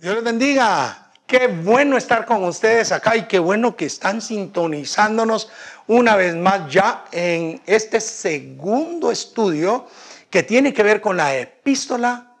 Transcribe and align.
Dios 0.00 0.14
les 0.14 0.22
bendiga. 0.22 1.10
Qué 1.26 1.48
bueno 1.48 1.96
estar 1.96 2.24
con 2.24 2.44
ustedes 2.44 2.92
acá 2.92 3.16
y 3.16 3.26
qué 3.26 3.40
bueno 3.40 3.74
que 3.74 3.86
están 3.86 4.22
sintonizándonos 4.22 5.50
una 5.88 6.14
vez 6.14 6.36
más 6.36 6.72
ya 6.72 7.06
en 7.10 7.60
este 7.66 8.00
segundo 8.00 9.10
estudio 9.10 9.88
que 10.30 10.44
tiene 10.44 10.72
que 10.72 10.84
ver 10.84 11.00
con 11.00 11.16
la 11.16 11.34
epístola 11.34 12.32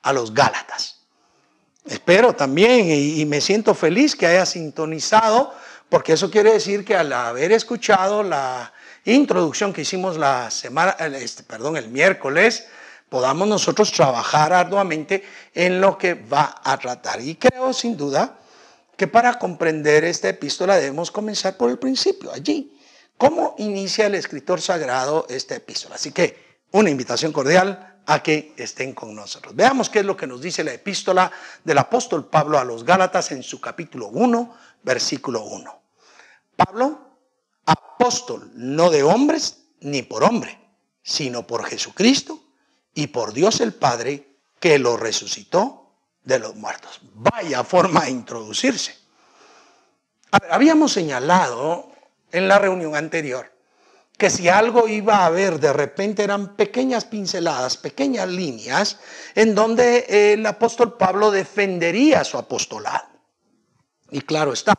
a 0.00 0.12
los 0.12 0.32
Gálatas. 0.32 1.00
Espero 1.86 2.34
también 2.34 2.86
y, 2.88 3.26
me 3.26 3.40
siento 3.40 3.74
feliz 3.74 4.14
que 4.14 4.28
haya 4.28 4.46
sintonizado 4.46 5.52
porque 5.88 6.12
eso 6.12 6.30
quiere 6.30 6.52
decir 6.52 6.84
que 6.84 6.94
al 6.94 7.12
haber 7.12 7.50
escuchado 7.50 8.22
la 8.22 8.72
introducción 9.04 9.72
que 9.72 9.80
hicimos 9.80 10.18
la 10.18 10.52
semana, 10.52 10.92
este, 11.16 11.42
perdón, 11.42 11.76
el 11.76 11.88
miércoles, 11.88 12.68
podamos 13.12 13.46
nosotros 13.46 13.92
trabajar 13.92 14.54
arduamente 14.54 15.22
en 15.52 15.82
lo 15.82 15.98
que 15.98 16.14
va 16.14 16.62
a 16.64 16.78
tratar. 16.78 17.20
Y 17.20 17.34
creo 17.34 17.74
sin 17.74 17.94
duda 17.94 18.38
que 18.96 19.06
para 19.06 19.38
comprender 19.38 20.02
esta 20.04 20.30
epístola 20.30 20.76
debemos 20.76 21.10
comenzar 21.10 21.58
por 21.58 21.68
el 21.68 21.78
principio, 21.78 22.32
allí. 22.32 22.74
¿Cómo 23.18 23.54
inicia 23.58 24.06
el 24.06 24.14
escritor 24.14 24.62
sagrado 24.62 25.26
esta 25.28 25.54
epístola? 25.54 25.96
Así 25.96 26.10
que 26.10 26.62
una 26.70 26.88
invitación 26.88 27.32
cordial 27.32 28.00
a 28.06 28.22
que 28.22 28.54
estén 28.56 28.94
con 28.94 29.14
nosotros. 29.14 29.54
Veamos 29.54 29.90
qué 29.90 29.98
es 29.98 30.06
lo 30.06 30.16
que 30.16 30.26
nos 30.26 30.40
dice 30.40 30.64
la 30.64 30.72
epístola 30.72 31.30
del 31.62 31.76
apóstol 31.76 32.30
Pablo 32.30 32.58
a 32.58 32.64
los 32.64 32.82
Gálatas 32.82 33.30
en 33.32 33.42
su 33.42 33.60
capítulo 33.60 34.08
1, 34.08 34.56
versículo 34.84 35.44
1. 35.44 35.82
Pablo, 36.56 36.98
apóstol 37.66 38.50
no 38.54 38.88
de 38.88 39.02
hombres 39.02 39.64
ni 39.80 40.00
por 40.00 40.24
hombre, 40.24 40.58
sino 41.02 41.46
por 41.46 41.66
Jesucristo 41.66 42.41
y 42.94 43.08
por 43.08 43.32
Dios 43.32 43.60
el 43.60 43.74
Padre 43.74 44.36
que 44.60 44.78
lo 44.78 44.96
resucitó 44.96 45.90
de 46.24 46.38
los 46.38 46.54
muertos. 46.54 47.00
Vaya 47.14 47.64
forma 47.64 48.04
de 48.04 48.10
introducirse. 48.10 48.96
habíamos 50.50 50.92
señalado 50.92 51.90
en 52.30 52.48
la 52.48 52.58
reunión 52.58 52.96
anterior 52.96 53.52
que 54.16 54.30
si 54.30 54.48
algo 54.48 54.86
iba 54.88 55.16
a 55.16 55.26
haber 55.26 55.58
de 55.58 55.72
repente 55.72 56.22
eran 56.22 56.54
pequeñas 56.54 57.04
pinceladas, 57.04 57.76
pequeñas 57.76 58.28
líneas 58.28 58.98
en 59.34 59.54
donde 59.54 60.32
el 60.32 60.46
apóstol 60.46 60.96
Pablo 60.96 61.30
defendería 61.30 62.22
su 62.22 62.38
apostolado. 62.38 63.08
Y 64.10 64.20
claro 64.20 64.52
está, 64.52 64.74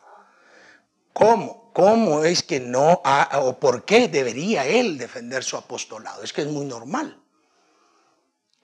¿cómo? 1.12 1.64
¿Cómo 1.74 2.24
es 2.24 2.44
que 2.44 2.60
no, 2.60 3.02
o 3.32 3.58
por 3.58 3.84
qué 3.84 4.06
debería 4.06 4.64
él 4.64 4.96
defender 4.96 5.42
su 5.42 5.56
apostolado? 5.56 6.22
Es 6.22 6.32
que 6.32 6.42
es 6.42 6.48
muy 6.48 6.64
normal. 6.64 7.20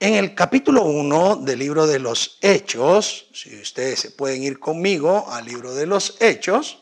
En 0.01 0.15
el 0.15 0.33
capítulo 0.33 0.85
1 0.85 1.35
del 1.35 1.59
libro 1.59 1.85
de 1.85 1.99
los 1.99 2.39
Hechos, 2.41 3.27
si 3.35 3.61
ustedes 3.61 3.99
se 3.99 4.09
pueden 4.09 4.41
ir 4.41 4.59
conmigo 4.59 5.29
al 5.29 5.45
libro 5.45 5.75
de 5.75 5.85
los 5.85 6.19
Hechos, 6.19 6.79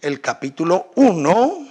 el 0.00 0.22
capítulo 0.22 0.90
1, 0.94 1.68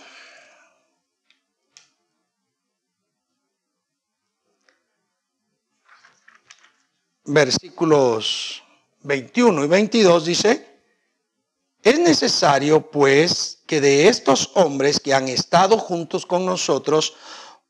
versículos 7.26 8.62
21 9.02 9.64
y 9.64 9.68
22 9.68 10.24
dice, 10.24 10.84
es 11.82 11.98
necesario 11.98 12.92
pues 12.92 13.64
que 13.66 13.82
de 13.82 14.08
estos 14.08 14.52
hombres 14.54 15.00
que 15.00 15.16
han 15.16 15.28
estado 15.30 15.80
juntos 15.80 16.28
con 16.28 16.46
nosotros, 16.46 17.16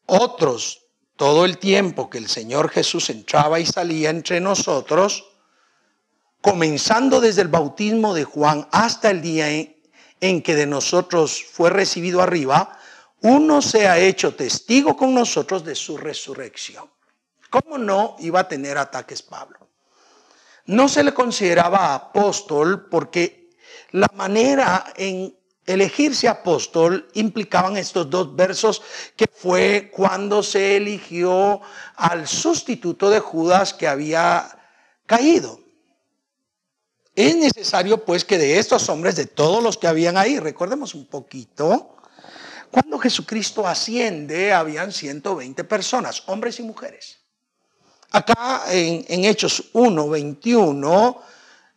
otros 0.05 0.88
todo 1.19 1.43
el 1.43 1.57
tiempo 1.57 2.09
que 2.09 2.17
el 2.17 2.29
Señor 2.29 2.69
Jesús 2.69 3.09
entraba 3.09 3.59
y 3.59 3.65
salía 3.65 4.09
entre 4.09 4.39
nosotros, 4.39 5.25
comenzando 6.39 7.19
desde 7.19 7.41
el 7.41 7.49
bautismo 7.49 8.13
de 8.13 8.23
Juan 8.23 8.69
hasta 8.71 9.11
el 9.11 9.21
día 9.21 9.49
en, 9.49 10.41
que 10.41 10.55
de 10.55 10.65
nosotros 10.65 11.43
fue 11.51 11.71
recibido 11.71 12.21
arriba, 12.21 12.79
uno 13.19 13.61
se 13.61 13.85
ha 13.89 13.99
hecho 13.99 14.33
testigo 14.33 14.95
con 14.95 15.13
nosotros 15.13 15.65
de 15.65 15.75
su 15.75 15.97
resurrección. 15.97 16.89
¿Cómo 17.49 17.77
no 17.77 18.15
iba 18.19 18.39
a 18.39 18.47
tener 18.47 18.77
ataques 18.77 19.21
Pablo? 19.21 19.67
No 20.67 20.87
se 20.87 21.03
le 21.03 21.13
consideraba 21.13 21.95
apóstol 21.95 22.87
porque 22.89 23.49
la 23.91 24.07
manera 24.15 24.93
en 24.95 25.35
elegirse 25.69 26.27
apóstol 26.27 27.07
implicaban 27.13 27.77
estos 27.77 28.09
dos 28.09 28.35
versos 28.35 28.81
que 29.15 29.27
fue 29.31 29.91
cuando 29.95 30.41
se 30.41 30.77
eligió 30.77 31.61
al 31.95 32.27
sustituto 32.27 33.11
de 33.11 33.19
Judas 33.19 33.75
que 33.75 33.87
había 33.87 34.49
caído. 35.05 35.59
Es 37.15 37.35
necesario 37.35 38.03
pues 38.03 38.25
que 38.25 38.39
de 38.39 38.57
estos 38.57 38.89
hombres, 38.89 39.15
de 39.15 39.27
todos 39.27 39.61
los 39.61 39.77
que 39.77 39.87
habían 39.87 40.17
ahí, 40.17 40.39
recordemos 40.39 40.95
un 40.95 41.05
poquito, 41.05 41.97
cuando 42.71 42.97
Jesucristo 42.97 43.67
asciende 43.67 44.51
habían 44.51 44.91
120 44.91 45.63
personas, 45.65 46.23
hombres 46.25 46.59
y 46.59 46.63
mujeres. 46.63 47.19
Acá 48.09 48.63
en, 48.71 49.05
en 49.07 49.25
Hechos 49.25 49.65
1, 49.73 50.09
21 50.09 51.21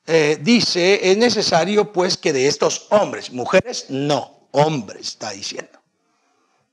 eh, 0.06 0.38
dice, 0.40 1.10
es 1.10 1.16
necesario 1.16 1.92
pues 1.92 2.16
que 2.16 2.32
de 2.32 2.48
estos 2.48 2.86
hombres, 2.90 3.30
mujeres 3.30 3.86
no, 3.88 4.48
hombres 4.50 5.08
está 5.08 5.30
diciendo. 5.30 5.78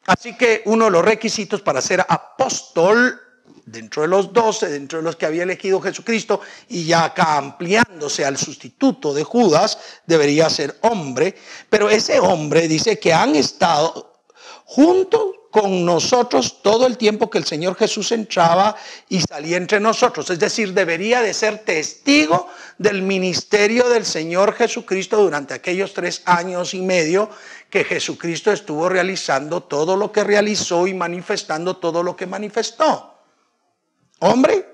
Así 0.06 0.36
que 0.36 0.64
uno 0.66 0.86
de 0.86 0.92
los 0.92 1.06
requisitos 1.06 1.62
para 1.62 1.82
ser 1.82 2.04
apóstol 2.08 3.22
dentro 3.66 4.02
de 4.02 4.08
los 4.08 4.34
doce, 4.34 4.68
dentro 4.68 4.98
de 5.00 5.04
los 5.04 5.16
que 5.16 5.28
había 5.28 5.44
elegido 5.44 5.80
Jesucristo, 5.80 6.42
y 6.68 6.86
ya 6.86 7.06
acá 7.06 7.38
ampliándose 7.38 8.26
al 8.26 8.38
sustituto 8.38 9.14
de 9.14 9.24
Judas, 9.24 9.78
debería 10.08 10.50
ser 10.50 10.78
hombre, 10.82 11.36
pero 11.70 11.90
ese 11.90 12.20
hombre 12.20 12.68
dice 12.68 13.00
que 13.00 13.14
han 13.14 13.36
estado 13.36 14.24
juntos 14.66 15.36
con 15.52 15.84
nosotros 15.84 16.62
todo 16.62 16.86
el 16.86 16.98
tiempo 16.98 17.30
que 17.30 17.40
el 17.40 17.46
Señor 17.46 17.76
Jesús 17.76 18.12
entraba 18.12 18.76
y 19.08 19.22
salía 19.22 19.58
entre 19.58 19.80
nosotros. 19.80 20.30
Es 20.30 20.40
decir, 20.40 20.74
debería 20.74 21.22
de 21.22 21.34
ser 21.34 21.60
testigo 21.60 22.48
del 22.78 23.02
ministerio 23.02 23.90
del 23.90 24.06
Señor 24.06 24.54
Jesucristo 24.54 25.18
durante 25.18 25.54
aquellos 25.54 25.94
tres 25.94 26.22
años 26.26 26.74
y 26.74 26.82
medio 26.82 27.30
que 27.70 27.84
Jesucristo 27.84 28.52
estuvo 28.52 28.90
realizando 28.90 29.64
todo 29.64 29.96
lo 29.96 30.12
que 30.12 30.24
realizó 30.24 30.88
y 30.88 30.94
manifestando 30.94 31.78
todo 31.78 32.04
lo 32.04 32.16
que 32.16 32.28
manifestó. 32.28 33.16
Hombre, 34.20 34.66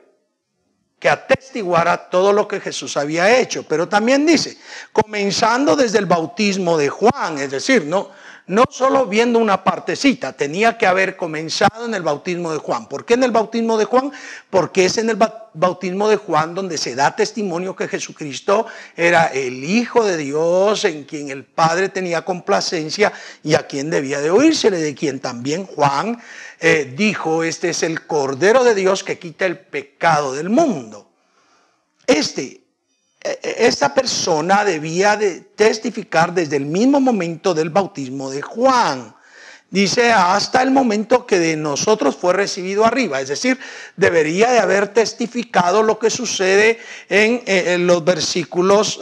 que 1.00 1.10
atestiguara 1.10 2.10
todo 2.10 2.34
lo 2.34 2.48
que 2.48 2.60
Jesús 2.60 2.98
había 2.98 3.38
hecho. 3.38 3.64
Pero 3.68 3.88
también 3.88 4.26
dice, 4.26 4.58
comenzando 4.92 5.76
desde 5.76 6.00
el 6.00 6.06
bautismo 6.06 6.78
de 6.78 6.90
Juan, 6.90 7.38
es 7.38 7.52
decir, 7.52 7.86
no, 7.86 8.10
no 8.48 8.64
solo 8.70 9.08
viendo 9.08 9.40
una 9.40 9.64
partecita, 9.64 10.34
tenía 10.34 10.78
que 10.78 10.86
haber 10.86 11.18
comenzado 11.18 11.86
en 11.86 11.96
el 11.96 12.04
bautismo 12.04 12.52
de 12.52 12.60
Juan. 12.60 12.88
¿Por 12.88 13.06
qué 13.06 13.16
en 13.16 13.24
el 13.24 13.32
bautismo 13.32 13.78
de 13.78 13.86
Juan? 13.86 14.12
Porque 14.50 14.86
es 14.86 14.98
en 14.98 15.10
el 15.10 15.18
bautismo 15.54 16.08
de 16.10 16.18
Juan 16.18 16.54
donde 16.54 16.78
se 16.78 16.96
da 16.96 17.16
testimonio 17.16 17.76
que 17.76 17.88
Jesucristo 17.88 18.68
era 18.96 19.28
el 19.28 19.64
Hijo 19.64 20.06
de 20.06 20.18
Dios, 20.18 20.86
en 20.86 21.06
quien 21.06 21.30
el 21.30 21.44
Padre 21.44 21.90
tenía 21.90 22.24
complacencia 22.24 23.12
y 23.42 23.56
a 23.56 23.66
quien 23.66 23.90
debía 23.90 24.20
de 24.20 24.30
oírsele, 24.30 24.78
de 24.78 24.94
quien 24.94 25.20
también 25.20 25.66
Juan 25.66 26.22
eh, 26.60 26.94
dijo, 26.96 27.44
este 27.44 27.70
es 27.70 27.82
el 27.84 28.06
Cordero 28.06 28.64
de 28.64 28.76
Dios 28.76 29.04
que 29.04 29.18
quita 29.18 29.46
el 29.46 29.58
pecado 29.58 30.34
del 30.34 30.50
mundo. 30.50 31.10
Este 32.06 32.65
e, 33.26 33.40
e, 33.42 33.66
esta 33.66 33.92
persona 33.92 34.64
debía 34.64 35.18
de 35.18 35.42
testificar 35.56 36.32
desde 36.32 36.58
el 36.58 36.66
mismo 36.66 37.02
momento 37.02 37.56
del 37.56 37.72
bautismo 37.72 38.30
de 38.30 38.44
Juan. 38.44 39.16
Dice, 39.72 40.12
hasta 40.12 40.62
el 40.62 40.70
momento 40.70 41.26
que 41.26 41.40
de 41.40 41.58
nosotros 41.58 42.16
fue 42.16 42.34
recibido 42.34 42.86
arriba. 42.86 43.20
Es 43.20 43.30
decir, 43.30 43.60
debería 43.98 44.52
de 44.52 44.60
haber 44.60 44.90
testificado 44.90 45.82
lo 45.82 45.98
que 45.98 46.12
sucede 46.12 46.80
en, 47.10 47.42
eh, 47.48 47.78
los 47.80 48.06
versículos 48.06 49.00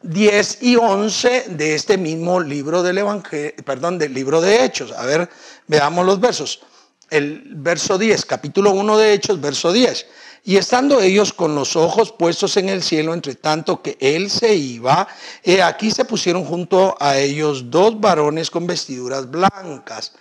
10 0.00 0.54
eh, 0.54 0.58
y 0.62 0.76
11 0.76 1.44
de 1.50 1.74
este 1.74 1.98
mismo 1.98 2.40
libro 2.40 2.82
del 2.82 2.98
Evangelio, 2.98 3.52
perdón, 3.66 3.98
del 3.98 4.14
libro 4.14 4.40
de 4.40 4.64
Hechos. 4.64 4.92
A 4.92 5.04
ver, 5.04 5.28
veamos 5.66 6.06
los 6.06 6.18
versos. 6.18 6.62
El 7.10 7.42
verso 7.56 7.98
10, 7.98 8.24
capítulo 8.24 8.70
1 8.70 8.96
de 8.96 9.12
Hechos, 9.12 9.38
verso 9.42 9.72
10. 9.72 10.06
Y 10.44 10.56
estando 10.56 11.00
ellos 11.00 11.32
con 11.32 11.54
los 11.54 11.76
ojos 11.76 12.10
puestos 12.10 12.56
en 12.56 12.68
el 12.68 12.82
cielo, 12.82 13.14
entre 13.14 13.36
tanto 13.36 13.80
que 13.80 13.96
él 14.00 14.28
se 14.28 14.54
iba, 14.54 15.06
aquí 15.64 15.92
se 15.92 16.04
pusieron 16.04 16.44
junto 16.44 16.96
a 16.98 17.16
ellos 17.16 17.70
dos 17.70 18.00
varones 18.00 18.50
con 18.50 18.66
vestiduras 18.66 19.30
blancas, 19.30 20.12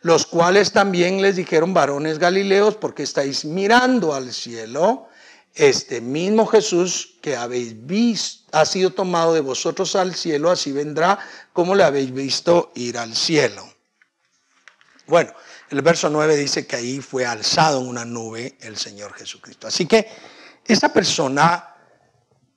los 0.00 0.26
cuales 0.26 0.72
también 0.72 1.22
les 1.22 1.36
dijeron, 1.36 1.74
varones 1.74 2.18
galileos, 2.18 2.74
porque 2.74 3.04
estáis 3.04 3.44
mirando 3.44 4.14
al 4.14 4.32
cielo, 4.32 5.08
este 5.54 6.00
mismo 6.00 6.46
Jesús 6.46 7.16
que 7.20 7.36
habéis 7.36 7.86
visto 7.86 8.48
ha 8.52 8.64
sido 8.64 8.90
tomado 8.90 9.34
de 9.34 9.40
vosotros 9.40 9.94
al 9.94 10.14
cielo, 10.14 10.50
así 10.50 10.72
vendrá 10.72 11.18
como 11.52 11.74
le 11.74 11.84
habéis 11.84 12.12
visto 12.12 12.72
ir 12.74 12.96
al 12.98 13.14
cielo. 13.14 13.68
Bueno, 15.06 15.32
el 15.70 15.82
verso 15.82 16.08
9 16.08 16.36
dice 16.36 16.66
que 16.66 16.76
ahí 16.76 17.00
fue 17.00 17.26
alzado 17.26 17.80
en 17.80 17.88
una 17.88 18.04
nube 18.04 18.56
el 18.60 18.76
Señor 18.76 19.12
Jesucristo. 19.14 19.66
Así 19.66 19.86
que 19.86 20.08
esa 20.64 20.92
persona, 20.92 21.74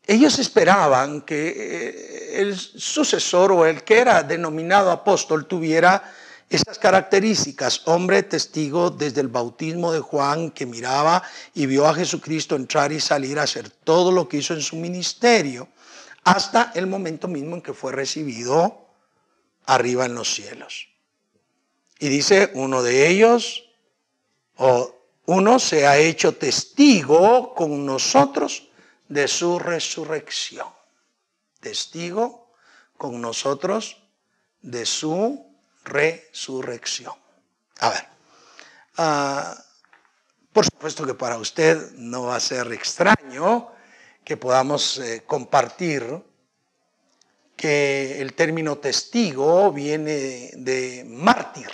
ellos 0.06 0.40
esperaban 0.40 1.22
que 1.22 1.48
eh, 1.48 2.42
el 2.42 2.58
sucesor 2.58 3.52
o 3.52 3.66
el 3.66 3.84
que 3.84 4.00
era 4.00 4.24
denominado 4.24 4.92
apóstol 4.92 5.46
tuviera 5.46 6.14
esas 6.50 6.78
características, 6.78 7.84
hombre 7.86 8.24
testigo 8.24 8.90
desde 8.90 9.22
el 9.22 9.30
bautismo 9.30 9.94
de 9.94 10.02
Juan 10.02 10.52
que 10.52 10.66
miraba 10.66 11.24
y 11.54 11.66
vio 11.66 11.88
a 11.88 11.94
Jesucristo 11.94 12.58
entrar 12.58 12.92
y 12.92 13.00
salir 13.00 13.40
a 13.40 13.44
hacer 13.44 13.70
todo 13.70 14.12
lo 14.12 14.28
que 14.28 14.38
hizo 14.38 14.54
en 14.54 14.62
su 14.62 14.76
ministerio, 14.76 15.70
hasta 16.26 16.72
el 16.76 16.88
momento 16.88 17.30
mismo 17.30 17.56
en 17.56 17.62
que 17.62 17.74
fue 17.74 17.94
recibido 17.94 18.86
arriba 19.66 20.06
en 20.06 20.14
los 20.14 20.34
cielos. 20.34 20.91
Y 22.02 22.10
dice 22.10 22.50
uno 22.56 22.82
de 22.82 23.08
ellos, 23.10 23.70
o 24.58 24.92
uno 25.28 25.60
se 25.60 25.86
ha 25.86 26.00
hecho 26.00 26.36
testigo 26.36 27.54
con 27.54 27.86
nosotros 27.86 28.70
de 29.08 29.28
su 29.28 29.60
resurrección. 29.60 30.68
Testigo 31.60 32.54
con 32.98 33.22
nosotros 33.22 34.02
de 34.64 34.84
su 34.88 35.46
resurrección. 35.84 37.14
A 37.82 37.90
ver, 37.92 38.08
ah, 38.98 39.64
por 40.52 40.66
supuesto 40.66 41.06
que 41.06 41.14
para 41.14 41.38
usted 41.38 41.92
no 41.92 42.24
va 42.24 42.38
a 42.38 42.40
ser 42.40 42.72
extraño 42.74 43.72
que 44.24 44.38
podamos 44.38 44.98
eh, 44.98 45.22
compartir 45.24 46.04
que 47.56 48.20
el 48.20 48.34
término 48.34 48.80
testigo 48.80 49.72
viene 49.72 50.50
de 50.56 51.06
mártir. 51.08 51.70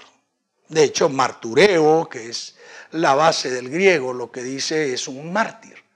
De 0.70 0.84
hecho, 0.84 1.10
martureo, 1.10 2.10
que 2.10 2.30
es 2.30 2.56
la 2.92 3.16
base 3.16 3.50
del 3.50 3.70
griego, 3.70 4.14
lo 4.14 4.32
que 4.32 4.44
dice 4.44 4.94
es 4.94 5.08
un 5.08 5.32
mártir 5.32 5.88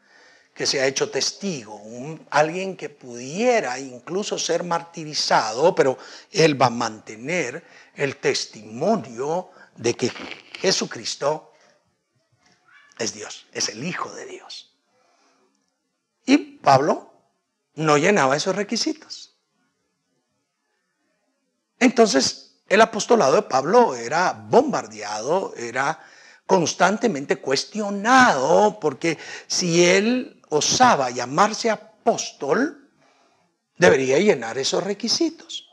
que 0.53 0.67
se 0.67 0.79
ha 0.79 0.85
hecho 0.85 1.09
testigo, 1.09 1.81
alguien 2.29 2.77
que 2.77 2.89
pudiera 2.89 3.79
incluso 3.79 4.37
ser 4.37 4.63
martirizado, 4.63 5.73
pero 5.73 5.97
él 6.31 6.61
va 6.61 6.67
a 6.67 6.69
mantener 6.69 7.65
el 7.95 8.17
testimonio 8.17 9.49
de 9.77 9.95
que 9.95 10.11
Jesucristo 10.59 11.53
es 12.99 13.13
Dios, 13.13 13.47
es 13.53 13.69
el 13.69 13.83
Hijo 13.83 14.13
de 14.13 14.25
Dios. 14.25 14.75
Y 16.25 16.37
Pablo 16.37 17.11
no 17.75 17.97
llenaba 17.97 18.35
esos 18.35 18.55
requisitos. 18.55 19.35
Entonces, 21.79 22.50
el 22.71 22.79
apostolado 22.79 23.35
de 23.35 23.41
Pablo 23.41 23.95
era 23.95 24.31
bombardeado, 24.31 25.53
era 25.57 25.99
constantemente 26.45 27.35
cuestionado, 27.35 28.79
porque 28.79 29.17
si 29.45 29.83
él 29.83 30.41
osaba 30.47 31.09
llamarse 31.09 31.69
apóstol, 31.69 32.89
debería 33.77 34.19
llenar 34.19 34.57
esos 34.57 34.85
requisitos. 34.85 35.67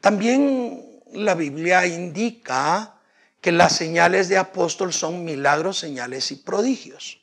También 0.00 1.02
la 1.12 1.36
Biblia 1.36 1.86
indica 1.86 2.98
que 3.40 3.52
las 3.52 3.76
señales 3.76 4.28
de 4.28 4.38
apóstol 4.38 4.92
son 4.92 5.24
milagros, 5.24 5.78
señales 5.78 6.32
y 6.32 6.36
prodigios. 6.36 7.20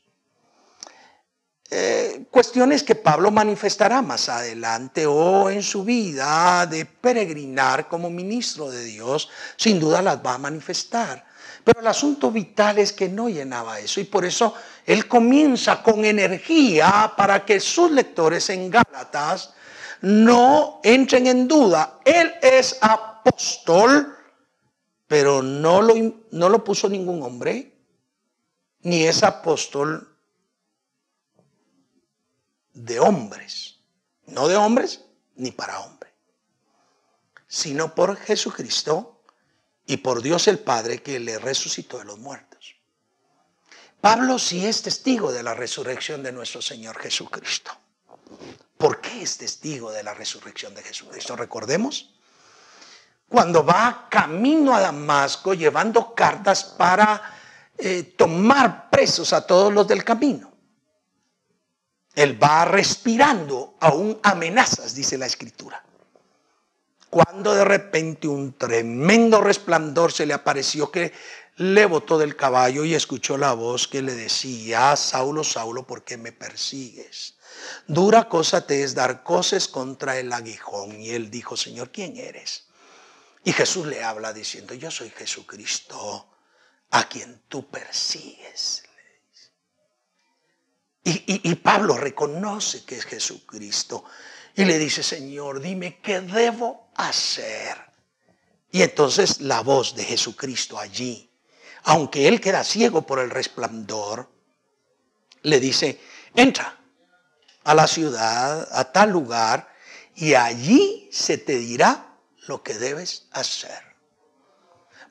Eh, 1.75 2.28
cuestiones 2.30 2.84
que 2.84 2.94
Pablo 2.94 3.31
manifestará 3.31 4.04
más 4.04 4.30
adelante 4.30 5.08
o 5.08 5.50
en 5.50 5.64
su 5.64 5.84
vida 5.84 6.68
de 6.68 6.86
peregrinar 6.86 7.88
como 7.88 8.12
ministro 8.12 8.70
de 8.70 8.84
Dios, 8.84 9.28
sin 9.58 9.80
duda 9.80 10.04
las 10.04 10.24
va 10.24 10.36
a 10.36 10.38
manifestar. 10.38 11.25
Pero 11.64 11.80
el 11.80 11.88
asunto 11.88 12.30
vital 12.30 12.78
es 12.78 12.94
que 12.94 13.10
no 13.10 13.28
llenaba 13.28 13.80
eso 13.80 14.00
y 14.00 14.04
por 14.04 14.24
eso 14.24 14.54
él 14.86 15.08
comienza 15.08 15.81
con 15.81 16.06
energía 16.06 17.12
para 17.18 17.44
que 17.44 17.60
sus 17.60 17.90
lectores 17.90 18.52
en 18.52 18.69
Gálatas 18.69 19.56
no 20.02 20.80
entren 20.84 21.26
en 21.26 21.48
duda. 21.48 22.02
Él 22.06 22.36
es 22.40 22.78
apóstol, 22.81 24.16
pero 25.08 25.42
no 25.42 25.81
lo, 25.81 25.96
no 26.30 26.50
lo 26.50 26.64
puso 26.64 26.88
ningún 26.88 27.24
hombre, 27.24 27.74
ni 28.81 29.06
es 29.06 29.24
apóstol 29.24 30.12
de 32.74 33.00
hombres, 33.00 33.80
no 34.28 34.48
de 34.48 34.56
hombres 34.56 35.02
ni 35.36 35.52
para 35.52 35.80
hombre, 35.80 36.14
sino 37.48 37.94
por 37.96 38.16
Jesucristo 38.18 39.22
y 39.86 39.98
por 39.98 40.22
Dios 40.22 40.48
el 40.48 40.60
Padre 40.60 41.02
que 41.02 41.20
le 41.20 41.40
resucitó 41.40 42.00
de 42.00 42.06
los 42.06 42.20
muertos. 42.20 42.75
Pablo 44.02 44.38
sí 44.38 44.66
es 44.66 44.81
testigo 44.81 45.31
de 45.31 45.44
la 45.44 45.54
resurrección 45.54 46.24
de 46.24 46.31
nuestro 46.31 46.62
Señor 46.62 47.00
Jesucristo. 47.00 47.72
¿Por 48.78 49.00
qué 49.00 49.22
es 49.24 49.38
testigo 49.38 49.92
de 49.92 50.04
la 50.04 50.14
resurrección 50.14 50.76
de 50.76 50.84
Jesucristo? 50.84 51.36
Recordemos, 51.38 52.14
cuando 53.30 53.64
va 53.66 54.08
camino 54.10 54.76
a 54.76 54.81
Damasco 54.81 55.54
llevando 55.54 56.14
cartas 56.14 56.66
para 56.66 57.34
eh, 57.78 58.04
tomar 58.18 58.90
presos 58.90 59.31
a 59.31 59.48
todos 59.48 59.74
los 59.74 59.88
del 59.88 60.04
camino. 60.04 60.53
Él 62.15 62.42
va 62.42 62.65
respirando 62.65 63.75
aún 63.80 64.19
amenazas, 64.24 64.94
dice 64.94 65.18
la 65.18 65.25
escritura. 65.25 65.83
Cuando 67.10 67.54
de 67.54 67.65
repente 67.65 68.27
un 68.27 68.57
tremendo 68.57 69.42
resplandor 69.42 70.12
se 70.12 70.25
le 70.25 70.33
apareció 70.33 70.92
que 70.92 71.13
le 71.57 71.86
botó 71.86 72.18
del 72.18 72.36
caballo 72.36 72.83
y 72.83 72.95
escuchó 72.95 73.38
la 73.38 73.54
voz 73.54 73.88
que 73.88 74.01
le 74.01 74.15
decía, 74.15 74.95
Saulo, 74.95 75.44
Saulo, 75.44 75.86
¿por 75.86 76.04
qué 76.04 76.18
me 76.18 76.31
persigues? 76.31 77.36
Dura 77.88 78.27
cosa 78.27 78.66
te 78.66 78.83
es 78.83 78.95
dar 78.95 79.24
cosas 79.24 79.68
contra 79.68 80.18
el 80.18 80.33
aguijón. 80.33 81.00
Y 81.00 81.12
él 81.12 81.30
dijo, 81.30 81.56
Señor, 81.56 81.92
¿quién 81.92 82.18
eres? 82.18 82.66
Y 83.44 83.51
Jesús 83.51 83.86
le 83.86 84.04
habla 84.04 84.33
diciendo, 84.33 84.74
yo 84.74 84.89
soy 84.89 85.09
Jesucristo, 85.09 86.27
a 86.92 87.07
quien 87.09 87.44
tú 87.48 87.69
persigues. 87.69 88.83
Y, 91.06 91.56
Pablo 91.56 91.98
reconoce 91.98 92.86
que 92.86 92.98
es 92.98 93.06
Jesucristo 93.06 94.06
y 94.56 94.64
le 94.64 94.78
dice, 94.78 95.04
Señor, 95.04 95.60
dime 95.60 96.00
qué 96.02 96.22
debo 96.22 96.92
hacer. 96.96 97.78
Y 98.72 98.82
entonces 98.82 99.42
la 99.42 99.62
voz 99.62 99.96
de 99.96 100.06
Jesucristo 100.06 100.80
allí, 100.80 101.30
aunque 101.84 102.28
él 102.28 102.40
queda 102.40 102.64
ciego 102.64 103.06
por 103.06 103.20
el 103.20 103.30
resplandor, 103.30 104.30
le 105.42 105.60
dice, 105.60 106.00
entra 106.36 106.80
a 107.66 107.74
la 107.74 107.88
ciudad, 107.88 108.68
a 108.72 108.92
tal 108.92 109.10
lugar, 109.10 109.74
y 110.16 110.36
allí 110.36 111.10
se 111.12 111.38
te 111.38 111.57
dirá 111.57 112.18
lo 112.48 112.64
que 112.64 112.76
debes 112.76 113.28
hacer. 113.31 113.93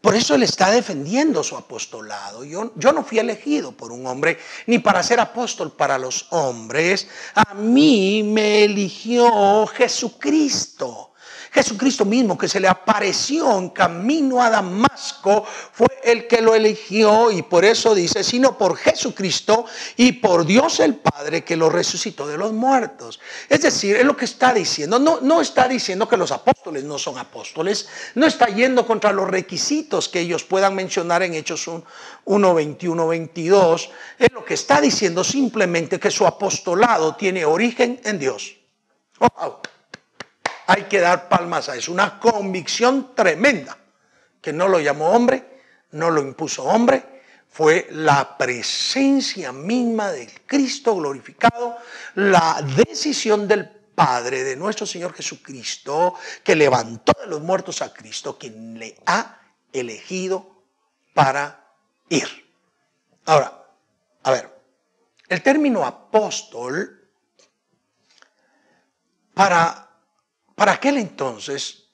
Por 0.02 0.16
eso 0.16 0.34
él 0.34 0.42
está 0.42 0.72
defendiendo 0.72 1.44
su 1.44 1.56
apostolado. 1.56 2.42
Yo, 2.42 2.72
yo 2.74 2.92
no 2.92 3.04
fui 3.04 3.20
elegido 3.20 3.70
por 3.70 3.92
un 3.92 4.04
hombre 4.04 4.36
ni 4.66 4.80
para 4.80 5.00
ser 5.00 5.20
apóstol 5.20 5.70
para 5.70 5.96
los 5.96 6.26
hombres. 6.30 7.06
A 7.36 7.54
mí 7.54 8.24
me 8.24 8.64
eligió 8.64 9.64
Jesucristo. 9.68 11.11
Jesucristo 11.52 12.06
mismo 12.06 12.38
que 12.38 12.48
se 12.48 12.60
le 12.60 12.66
apareció 12.66 13.58
en 13.58 13.68
camino 13.70 14.42
a 14.42 14.48
Damasco 14.48 15.44
fue 15.44 15.88
el 16.02 16.26
que 16.26 16.40
lo 16.40 16.54
eligió 16.54 17.30
y 17.30 17.42
por 17.42 17.66
eso 17.66 17.94
dice, 17.94 18.24
sino 18.24 18.56
por 18.56 18.74
Jesucristo 18.74 19.66
y 19.98 20.12
por 20.12 20.46
Dios 20.46 20.80
el 20.80 20.94
Padre 20.94 21.44
que 21.44 21.56
lo 21.56 21.68
resucitó 21.68 22.26
de 22.26 22.38
los 22.38 22.54
muertos. 22.54 23.20
Es 23.50 23.60
decir, 23.60 23.96
es 23.96 24.04
lo 24.06 24.16
que 24.16 24.24
está 24.24 24.54
diciendo. 24.54 24.98
No, 24.98 25.20
no 25.20 25.42
está 25.42 25.68
diciendo 25.68 26.08
que 26.08 26.16
los 26.16 26.32
apóstoles 26.32 26.84
no 26.84 26.96
son 26.96 27.18
apóstoles, 27.18 27.86
no 28.14 28.26
está 28.26 28.46
yendo 28.46 28.86
contra 28.86 29.12
los 29.12 29.28
requisitos 29.28 30.08
que 30.08 30.20
ellos 30.20 30.44
puedan 30.44 30.74
mencionar 30.74 31.22
en 31.22 31.34
Hechos 31.34 31.68
1, 32.24 32.54
21, 32.54 33.08
22. 33.08 33.90
Es 34.18 34.32
lo 34.32 34.42
que 34.42 34.54
está 34.54 34.80
diciendo 34.80 35.22
simplemente 35.22 36.00
que 36.00 36.10
su 36.10 36.26
apostolado 36.26 37.14
tiene 37.14 37.44
origen 37.44 38.00
en 38.04 38.18
Dios. 38.18 38.56
Oh, 39.18 39.60
hay 40.66 40.84
que 40.84 41.00
dar 41.00 41.28
palmas 41.28 41.68
a 41.68 41.76
eso. 41.76 41.92
Una 41.92 42.18
convicción 42.18 43.14
tremenda, 43.14 43.76
que 44.40 44.52
no 44.52 44.68
lo 44.68 44.80
llamó 44.80 45.10
hombre, 45.10 45.60
no 45.92 46.10
lo 46.10 46.22
impuso 46.22 46.64
hombre, 46.64 47.22
fue 47.48 47.86
la 47.90 48.38
presencia 48.38 49.52
misma 49.52 50.10
del 50.10 50.30
Cristo 50.46 50.96
glorificado, 50.96 51.76
la 52.14 52.62
decisión 52.76 53.46
del 53.46 53.68
Padre 53.68 54.42
de 54.42 54.56
nuestro 54.56 54.86
Señor 54.86 55.12
Jesucristo, 55.12 56.14
que 56.42 56.56
levantó 56.56 57.12
de 57.20 57.26
los 57.26 57.42
muertos 57.42 57.82
a 57.82 57.92
Cristo, 57.92 58.38
quien 58.38 58.78
le 58.78 58.96
ha 59.04 59.38
elegido 59.70 60.64
para 61.12 61.74
ir. 62.08 62.26
Ahora, 63.26 63.66
a 64.22 64.30
ver, 64.30 64.48
el 65.28 65.42
término 65.42 65.84
apóstol 65.84 67.06
para 69.34 69.91
para 70.62 70.74
aquel 70.74 70.96
entonces 70.98 71.88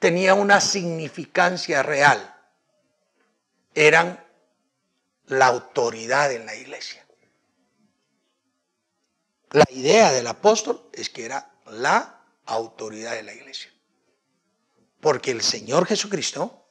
tenía 0.00 0.34
una 0.34 0.60
significancia 0.60 1.80
real. 1.84 2.34
Eran 3.72 4.26
la 5.26 5.46
autoridad 5.46 6.32
en 6.32 6.44
la 6.44 6.56
iglesia. 6.56 7.06
La 9.52 9.64
idea 9.70 10.10
del 10.10 10.26
apóstol 10.26 10.90
es 10.92 11.08
que 11.08 11.24
era 11.24 11.52
la 11.66 12.24
autoridad 12.46 13.12
de 13.12 13.22
la 13.22 13.32
iglesia. 13.32 13.72
Porque 14.98 15.30
el 15.30 15.40
Señor 15.40 15.86
Jesucristo, 15.86 16.66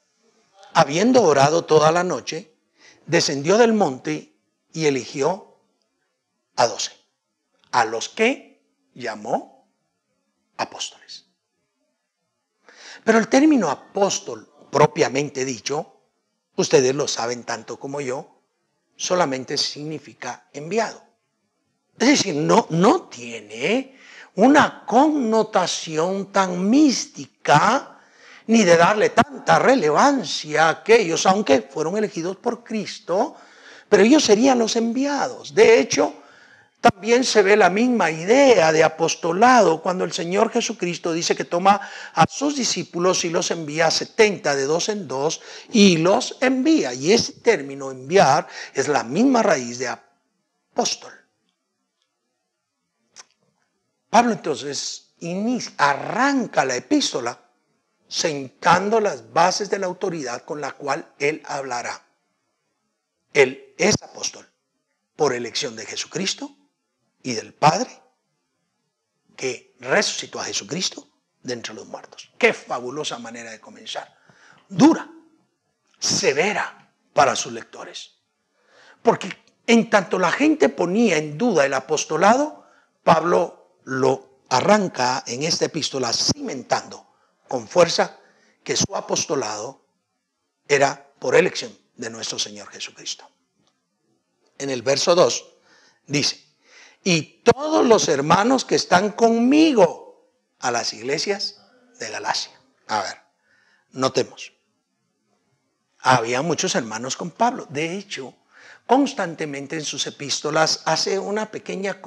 habiendo 0.74 1.24
orado 1.24 1.64
toda 1.64 1.94
la 1.94 2.04
noche, 2.04 2.54
descendió 3.06 3.58
del 3.58 3.72
monte 3.72 4.36
y 4.74 4.88
eligió 4.88 5.58
a 6.58 6.68
doce, 6.68 6.92
a 7.72 7.86
los 7.86 8.10
que 8.10 8.62
llamó 8.94 9.72
apóstoles. 10.58 11.29
Pero 13.04 13.18
el 13.18 13.28
término 13.28 13.70
apóstol 13.70 14.48
propiamente 14.72 15.46
dicho, 15.46 15.94
ustedes 16.56 16.94
lo 16.96 17.08
saben 17.08 17.44
tanto 17.44 17.80
como 17.80 18.02
yo, 18.02 18.40
solamente 18.96 19.58
significa 19.58 20.48
enviado. 20.54 21.02
Es 21.98 22.08
decir, 22.08 22.36
no, 22.36 22.68
no 22.70 23.04
tiene 23.04 23.98
una 24.36 24.86
connotación 24.86 26.32
tan 26.32 26.70
mística 26.70 28.00
ni 28.48 28.64
de 28.64 28.78
darle 28.78 29.10
tanta 29.10 29.60
relevancia 29.60 30.68
a 30.68 30.70
aquellos, 30.70 31.26
aunque 31.26 31.62
fueron 31.62 31.98
elegidos 31.98 32.38
por 32.38 32.64
Cristo, 32.64 33.36
pero 33.88 34.04
ellos 34.04 34.24
serían 34.24 34.60
los 34.60 34.76
enviados. 34.76 35.54
De 35.54 35.80
hecho, 35.80 36.19
también 36.92 37.24
se 37.24 37.42
ve 37.42 37.56
la 37.56 37.70
misma 37.70 38.10
idea 38.12 38.72
de 38.72 38.84
apostolado 38.84 39.82
cuando 39.82 40.04
el 40.04 40.12
Señor 40.12 40.52
Jesucristo 40.52 41.14
dice 41.14 41.36
que 41.36 41.46
toma 41.46 41.80
a 42.14 42.26
sus 42.28 42.56
discípulos 42.56 43.24
y 43.26 43.30
los 43.30 43.52
envía 43.52 43.88
a 43.88 43.92
70 43.92 44.56
de 44.56 44.64
dos 44.64 44.90
en 44.90 45.08
dos 45.08 45.42
y 45.72 45.98
los 45.98 46.38
envía. 46.42 46.94
Y 46.94 47.12
ese 47.12 47.34
término 47.34 47.92
enviar 47.92 48.48
es 48.74 48.88
la 48.88 49.04
misma 49.04 49.44
raíz 49.44 49.80
de 49.80 49.88
apóstol. 49.88 51.14
Pablo 54.10 54.34
entonces 54.34 55.14
arranca 55.78 56.66
la 56.66 56.76
epístola 56.76 57.40
sentando 58.08 59.00
las 59.00 59.32
bases 59.32 59.70
de 59.70 59.80
la 59.80 59.86
autoridad 59.86 60.44
con 60.44 60.60
la 60.60 60.72
cual 60.72 61.14
él 61.20 61.44
hablará. 61.46 62.04
Él 63.34 63.74
es 63.78 63.96
apóstol 64.02 64.50
por 65.16 65.34
elección 65.34 65.76
de 65.76 65.86
Jesucristo 65.86 66.59
y 67.24 67.34
del 67.34 67.54
Padre 67.54 68.02
que 69.36 69.76
resucitó 69.80 70.40
a 70.40 70.44
Jesucristo 70.44 71.08
de 71.42 71.54
entre 71.54 71.74
los 71.74 71.88
muertos. 71.88 72.32
Qué 72.38 72.54
fabulosa 72.54 73.20
manera 73.20 73.52
de 73.52 73.60
comenzar. 73.60 74.18
Dura, 74.68 75.10
severa 75.98 76.92
para 77.14 77.36
sus 77.36 77.54
lectores. 77.54 78.12
Porque 79.02 79.30
en 79.66 79.90
tanto 79.90 80.20
la 80.20 80.32
gente 80.32 80.70
ponía 80.70 81.18
en 81.18 81.38
duda 81.38 81.66
el 81.66 81.74
apostolado, 81.74 82.66
Pablo 83.04 83.78
lo 83.86 84.42
arranca 84.50 85.24
en 85.28 85.44
esta 85.44 85.66
epístola 85.66 86.12
cimentando 86.12 87.08
con 87.48 87.68
fuerza 87.68 88.20
que 88.64 88.76
su 88.76 88.96
apostolado 88.96 89.86
era 90.68 91.12
por 91.20 91.36
elección 91.36 91.76
de 91.96 92.10
nuestro 92.10 92.40
Señor 92.40 92.70
Jesucristo. 92.70 93.30
En 94.58 94.70
el 94.70 94.82
verso 94.82 95.16
2 95.16 95.46
dice, 96.08 96.49
y 97.04 97.42
todos 97.44 97.86
los 97.86 98.08
hermanos 98.08 98.66
que 98.66 98.76
están 98.76 99.12
conmigo 99.12 100.32
a 100.60 100.72
las 100.72 100.94
iglesias 100.94 101.62
de 102.00 102.10
Galacia. 102.10 102.52
A 102.88 103.02
ver, 103.02 103.18
notemos. 103.92 104.54
Había 106.00 106.42
muchos 106.42 106.76
hermanos 106.76 107.16
con 107.18 107.32
Pablo. 107.32 107.68
De 107.70 107.98
hecho, 107.98 108.34
constantemente 108.86 109.76
en 109.76 109.84
sus 109.84 110.08
epístolas 110.08 110.82
hace 110.86 111.20
una 111.20 111.52
pequeña 111.52 112.02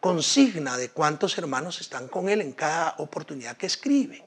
consigna 0.00 0.76
de 0.76 0.90
cuántos 0.90 1.36
hermanos 1.38 1.80
están 1.80 2.08
con 2.08 2.28
él 2.28 2.40
en 2.40 2.52
cada 2.52 2.94
oportunidad 2.98 3.56
que 3.56 3.66
escribe. 3.66 4.24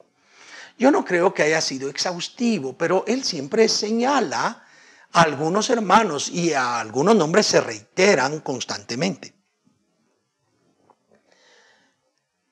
Yo 0.78 0.90
no 0.90 1.04
creo 1.04 1.34
que 1.34 1.42
haya 1.42 1.60
sido 1.60 1.88
exhaustivo, 1.88 2.76
pero 2.76 3.04
él 3.06 3.24
siempre 3.24 3.68
señala 3.68 4.64
a 5.12 5.22
algunos 5.22 5.70
hermanos 5.70 6.28
y 6.28 6.52
a 6.52 6.78
algunos 6.78 7.16
nombres 7.16 7.46
se 7.46 7.60
reiteran 7.60 8.40
constantemente. 8.40 9.37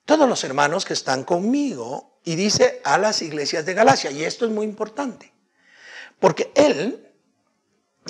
Todos 0.07 0.29
los 0.29 0.41
hermanos 0.45 0.85
que 0.85 0.93
están 0.93 1.25
conmigo 1.25 2.21
y 2.23 2.35
dice 2.35 2.79
a 2.85 2.97
las 2.97 3.21
iglesias 3.21 3.65
de 3.65 3.73
Galacia, 3.73 4.09
y 4.09 4.23
esto 4.23 4.45
es 4.45 4.51
muy 4.51 4.65
importante, 4.65 5.33
porque 6.17 6.49
él 6.55 7.13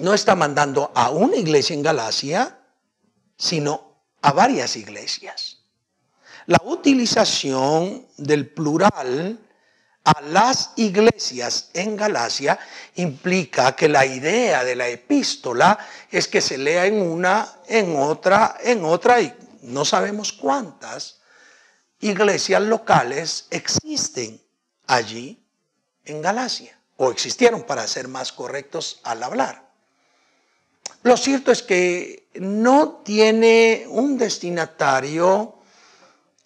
no 0.04 0.14
está 0.14 0.36
mandando 0.36 0.92
a 0.94 1.10
una 1.10 1.38
iglesia 1.38 1.74
en 1.74 1.82
Galacia, 1.82 2.60
sino 3.36 4.04
a 4.22 4.32
varias 4.32 4.76
iglesias. 4.76 5.64
La 6.46 6.62
utilización 6.66 8.06
del 8.18 8.48
plural 8.48 9.40
a 10.04 10.22
las 10.22 10.74
iglesias 10.76 11.72
en 11.74 11.98
Galacia 11.98 12.60
implica 12.94 13.76
que 13.76 13.90
la 13.90 14.06
idea 14.06 14.64
de 14.64 14.76
la 14.76 14.88
epístola 14.88 15.80
es 16.12 16.28
que 16.28 16.42
se 16.42 16.60
lea 16.60 16.86
en 16.86 17.02
una, 17.02 17.56
en 17.66 17.96
otra, 17.96 18.56
en 18.64 18.86
otra, 18.86 19.20
y 19.20 19.34
no 19.64 19.84
sabemos 19.84 20.32
cuántas 20.32 21.17
iglesias 22.00 22.62
locales 22.62 23.48
existen 23.50 24.42
allí 24.86 25.44
en 26.06 26.22
Galacia, 26.22 26.80
o 26.98 27.12
existieron 27.12 27.64
para 27.64 27.88
ser 27.88 28.08
más 28.08 28.32
correctos 28.32 29.02
al 29.04 29.24
hablar. 29.24 29.68
Lo 31.04 31.18
cierto 31.18 31.52
es 31.52 31.62
que 31.64 32.28
no 32.36 33.02
tiene 33.04 33.86
un 33.88 34.18
destinatario 34.18 35.56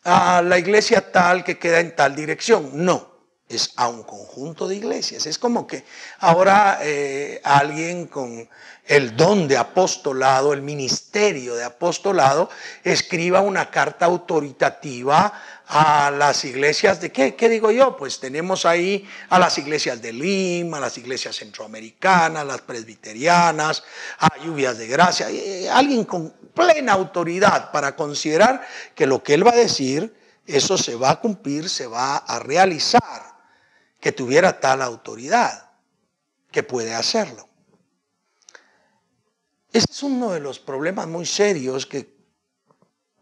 a 0.03 0.41
la 0.41 0.57
iglesia 0.57 1.11
tal 1.11 1.43
que 1.43 1.59
queda 1.59 1.79
en 1.79 1.95
tal 1.95 2.15
dirección. 2.15 2.69
No, 2.73 3.10
es 3.55 3.71
a 3.75 3.87
un 3.87 4.03
conjunto 4.03 4.67
de 4.67 4.75
iglesias. 4.75 5.25
Es 5.25 5.37
como 5.37 5.67
que 5.67 5.83
ahora 6.19 6.79
eh, 6.81 7.41
alguien 7.43 8.07
con 8.07 8.49
el 8.85 9.15
don 9.15 9.47
de 9.47 9.57
apostolado, 9.57 10.53
el 10.53 10.61
ministerio 10.61 11.55
de 11.55 11.63
apostolado, 11.63 12.49
escriba 12.83 13.41
una 13.41 13.69
carta 13.69 14.05
autoritativa 14.05 15.33
a 15.67 16.11
las 16.11 16.43
iglesias 16.43 16.99
de 16.99 17.11
qué, 17.11 17.35
qué 17.35 17.47
digo 17.47 17.71
yo, 17.71 17.95
pues 17.95 18.19
tenemos 18.19 18.65
ahí 18.65 19.07
a 19.29 19.39
las 19.39 19.57
iglesias 19.57 20.01
de 20.01 20.11
Lima, 20.11 20.77
a 20.77 20.81
las 20.81 20.97
iglesias 20.97 21.37
centroamericanas, 21.37 22.45
las 22.45 22.61
presbiterianas, 22.61 23.83
a 24.19 24.37
lluvias 24.43 24.77
de 24.77 24.87
gracia, 24.87 25.27
alguien 25.71 26.03
con 26.03 26.33
plena 26.53 26.91
autoridad 26.93 27.71
para 27.71 27.95
considerar 27.95 28.67
que 28.95 29.07
lo 29.07 29.23
que 29.23 29.35
él 29.35 29.47
va 29.47 29.51
a 29.51 29.55
decir, 29.55 30.13
eso 30.45 30.77
se 30.77 30.95
va 30.95 31.11
a 31.11 31.19
cumplir, 31.21 31.69
se 31.69 31.87
va 31.87 32.17
a 32.17 32.39
realizar 32.39 33.30
que 34.01 34.11
tuviera 34.11 34.59
tal 34.59 34.81
autoridad 34.81 35.69
que 36.51 36.63
puede 36.63 36.93
hacerlo. 36.93 37.47
Ese 39.71 39.85
es 39.89 40.03
uno 40.03 40.31
de 40.31 40.41
los 40.41 40.59
problemas 40.59 41.07
muy 41.07 41.25
serios 41.25 41.85
que, 41.85 42.17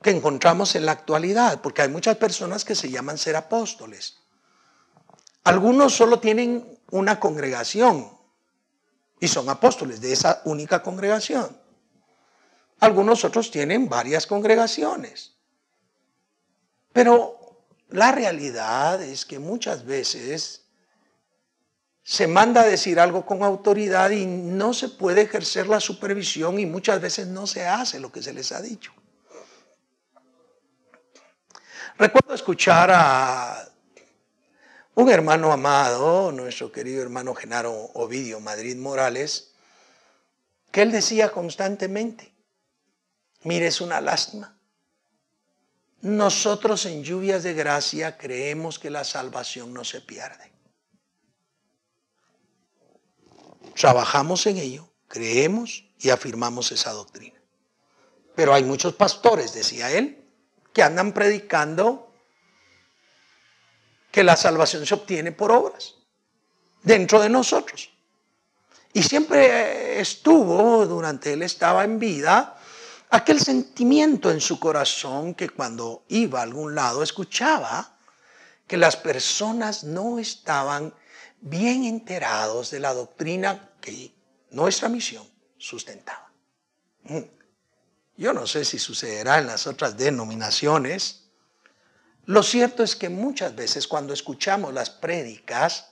que 0.01 0.09
encontramos 0.09 0.73
en 0.75 0.85
la 0.85 0.93
actualidad, 0.93 1.61
porque 1.61 1.83
hay 1.83 1.89
muchas 1.89 2.17
personas 2.17 2.65
que 2.65 2.73
se 2.73 2.89
llaman 2.89 3.19
ser 3.19 3.35
apóstoles. 3.35 4.17
Algunos 5.43 5.93
solo 5.93 6.19
tienen 6.19 6.79
una 6.91 7.19
congregación 7.19 8.09
y 9.19 9.27
son 9.27 9.49
apóstoles 9.49 10.01
de 10.01 10.13
esa 10.13 10.41
única 10.45 10.81
congregación. 10.81 11.55
Algunos 12.79 13.25
otros 13.25 13.51
tienen 13.51 13.89
varias 13.89 14.25
congregaciones. 14.25 15.33
Pero 16.93 17.65
la 17.89 18.11
realidad 18.11 19.01
es 19.01 19.25
que 19.25 19.39
muchas 19.39 19.85
veces 19.85 20.68
se 22.09 22.25
manda 22.25 22.61
a 22.61 22.65
decir 22.65 22.99
algo 22.99 23.23
con 23.23 23.43
autoridad 23.43 24.09
y 24.09 24.25
no 24.25 24.73
se 24.73 24.89
puede 24.89 25.21
ejercer 25.21 25.67
la 25.67 25.79
supervisión 25.79 26.59
y 26.59 26.65
muchas 26.65 26.99
veces 26.99 27.27
no 27.27 27.45
se 27.45 27.67
hace 27.67 27.99
lo 27.99 28.11
que 28.11 28.23
se 28.23 28.33
les 28.33 28.51
ha 28.51 28.63
dicho. 28.63 28.91
Recuerdo 31.99 32.33
escuchar 32.33 32.89
a 32.91 33.69
un 34.95 35.07
hermano 35.11 35.51
amado, 35.51 36.31
nuestro 36.31 36.71
querido 36.71 37.03
hermano 37.03 37.35
Genaro 37.35 37.73
Ovidio 37.93 38.39
Madrid 38.39 38.75
Morales, 38.75 39.51
que 40.71 40.81
él 40.81 40.91
decía 40.91 41.31
constantemente, 41.31 42.33
mire, 43.43 43.67
es 43.67 43.81
una 43.81 44.01
lástima. 44.01 44.57
Nosotros 46.01 46.87
en 46.87 47.03
lluvias 47.03 47.43
de 47.43 47.53
gracia 47.53 48.17
creemos 48.17 48.79
que 48.79 48.89
la 48.89 49.03
salvación 49.03 49.75
no 49.75 49.83
se 49.83 50.01
pierde. 50.01 50.58
Trabajamos 53.75 54.45
en 54.47 54.57
ello, 54.57 54.89
creemos 55.07 55.85
y 55.99 56.09
afirmamos 56.09 56.71
esa 56.71 56.91
doctrina. 56.91 57.39
Pero 58.35 58.53
hay 58.53 58.63
muchos 58.63 58.93
pastores, 58.93 59.53
decía 59.53 59.91
él, 59.91 60.23
que 60.73 60.83
andan 60.83 61.13
predicando 61.13 62.13
que 64.11 64.23
la 64.23 64.35
salvación 64.35 64.85
se 64.85 64.93
obtiene 64.93 65.31
por 65.31 65.51
obras 65.51 65.95
dentro 66.83 67.19
de 67.19 67.29
nosotros. 67.29 67.89
Y 68.93 69.03
siempre 69.03 69.99
estuvo, 69.99 70.85
durante 70.85 71.33
él 71.33 71.43
estaba 71.43 71.83
en 71.83 71.99
vida, 71.99 72.57
aquel 73.09 73.39
sentimiento 73.39 74.31
en 74.31 74.41
su 74.41 74.59
corazón 74.59 75.35
que 75.35 75.49
cuando 75.49 76.03
iba 76.07 76.39
a 76.39 76.43
algún 76.43 76.73
lado 76.75 77.03
escuchaba 77.03 77.97
que 78.67 78.77
las 78.77 78.95
personas 78.95 79.83
no 79.83 80.19
estaban 80.19 80.93
bien 81.41 81.85
enterados 81.85 82.71
de 82.71 82.79
la 82.79 82.93
doctrina 82.93 83.71
que 83.81 84.13
nuestra 84.51 84.89
misión 84.89 85.27
sustentaba. 85.57 86.31
Mm. 87.03 87.19
Yo 88.17 88.33
no 88.33 88.45
sé 88.47 88.65
si 88.65 88.79
sucederá 88.79 89.39
en 89.39 89.47
las 89.47 89.65
otras 89.65 89.95
denominaciones. 89.95 91.29
Lo 92.25 92.43
cierto 92.43 92.83
es 92.83 92.95
que 92.95 93.07
muchas 93.07 93.55
veces 93.55 93.87
cuando 93.87 94.13
escuchamos 94.13 94.73
las 94.73 94.89
prédicas, 94.89 95.91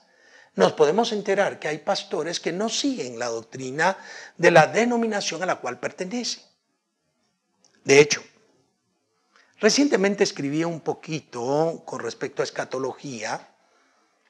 nos 0.54 0.72
podemos 0.72 1.12
enterar 1.12 1.58
que 1.58 1.68
hay 1.68 1.78
pastores 1.78 2.40
que 2.40 2.52
no 2.52 2.68
siguen 2.68 3.18
la 3.18 3.28
doctrina 3.28 3.96
de 4.36 4.50
la 4.50 4.66
denominación 4.66 5.42
a 5.42 5.46
la 5.46 5.56
cual 5.56 5.78
pertenecen. 5.78 6.42
De 7.84 8.00
hecho, 8.00 8.22
recientemente 9.60 10.24
escribí 10.24 10.64
un 10.64 10.80
poquito 10.80 11.82
con 11.86 12.00
respecto 12.00 12.42
a 12.42 12.44
escatología 12.44 13.48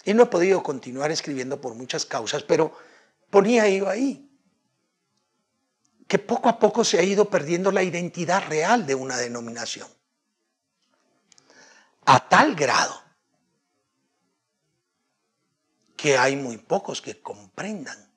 y 0.04 0.14
no 0.14 0.24
he 0.24 0.26
podido 0.26 0.62
continuar 0.62 1.10
escribiendo 1.10 1.60
por 1.60 1.74
muchas 1.74 2.06
causas, 2.06 2.42
pero 2.42 2.76
ponía 3.30 3.68
yo 3.68 3.88
ahí 3.88 4.28
que 6.06 6.18
poco 6.18 6.48
a 6.48 6.58
poco 6.58 6.84
se 6.84 6.98
ha 6.98 7.02
ido 7.02 7.28
perdiendo 7.28 7.70
la 7.70 7.82
identidad 7.82 8.48
real 8.48 8.86
de 8.86 8.94
una 8.94 9.18
denominación. 9.18 9.86
A 12.06 12.26
tal 12.28 12.54
grado 12.54 13.02
que 15.98 16.16
hay 16.16 16.36
muy 16.36 16.56
pocos 16.56 17.02
que 17.02 17.20
comprendan 17.20 18.10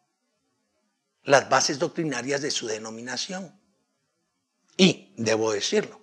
las 1.23 1.49
bases 1.49 1.79
doctrinarias 1.79 2.41
de 2.41 2.51
su 2.51 2.67
denominación. 2.67 3.59
Y, 4.77 5.13
debo 5.17 5.51
decirlo, 5.51 5.99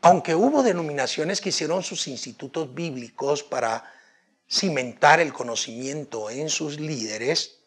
aunque 0.00 0.34
hubo 0.34 0.62
denominaciones 0.62 1.40
que 1.40 1.50
hicieron 1.50 1.82
sus 1.82 2.08
institutos 2.08 2.74
bíblicos 2.74 3.42
para 3.42 3.92
cimentar 4.48 5.20
el 5.20 5.32
conocimiento 5.32 6.30
en 6.30 6.48
sus 6.48 6.80
líderes, 6.80 7.58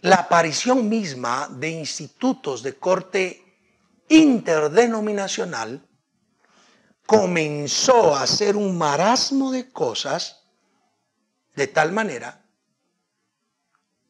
la 0.00 0.16
aparición 0.16 0.88
misma 0.88 1.48
de 1.50 1.70
institutos 1.70 2.62
de 2.62 2.76
corte 2.76 3.42
interdenominacional 4.08 5.84
comenzó 7.04 8.14
a 8.14 8.26
ser 8.26 8.56
un 8.56 8.78
marasmo 8.78 9.50
de 9.50 9.72
cosas 9.72 10.42
de 11.56 11.66
tal 11.66 11.90
manera 11.90 12.44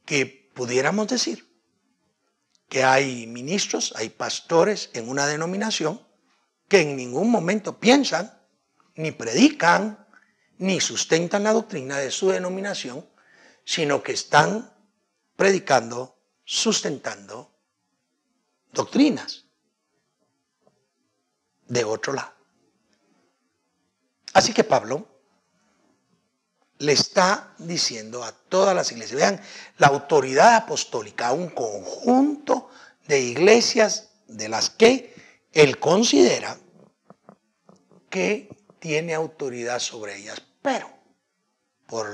que 0.05 0.51
pudiéramos 0.55 1.09
decir 1.09 1.49
que 2.69 2.85
hay 2.85 3.27
ministros, 3.27 3.95
hay 3.97 4.11
pastores 4.11 4.91
en 4.93 5.09
una 5.09 5.27
denominación 5.27 6.07
que 6.69 6.83
en 6.83 6.97
ningún 6.97 7.31
momento 7.31 7.79
piensan, 7.79 8.39
ni 8.95 9.11
predican, 9.11 10.07
ni 10.59 10.81
sustentan 10.81 11.45
la 11.45 11.53
doctrina 11.53 11.99
de 11.99 12.11
su 12.11 12.29
denominación, 12.31 13.07
sino 13.65 14.03
que 14.03 14.13
están 14.13 14.73
predicando, 15.37 16.17
sustentando 16.45 17.53
doctrinas 18.73 19.45
de 21.67 21.85
otro 21.85 22.13
lado. 22.13 22.33
Así 24.33 24.53
que 24.53 24.65
Pablo 24.65 25.07
le 26.79 26.93
está 26.93 27.55
diciendo 27.59 28.23
a 28.23 28.33
todas 28.33 28.75
las 28.75 28.93
iglesias, 28.93 29.21
vean, 29.21 29.41
la 29.79 29.89
autoridad 29.89 30.55
apostólica, 30.55 31.33
un 31.33 31.51
conjunto 31.51 32.71
de 33.07 33.21
iglesias 33.21 34.11
de 34.29 34.49
las 34.49 34.71
que 34.71 35.15
él 35.53 35.79
considera 35.79 36.59
que 38.11 38.49
tiene 38.79 39.15
autoridad 39.15 39.81
sobre 39.81 40.17
ellas, 40.17 40.43
pero 40.63 40.91
por 41.87 42.11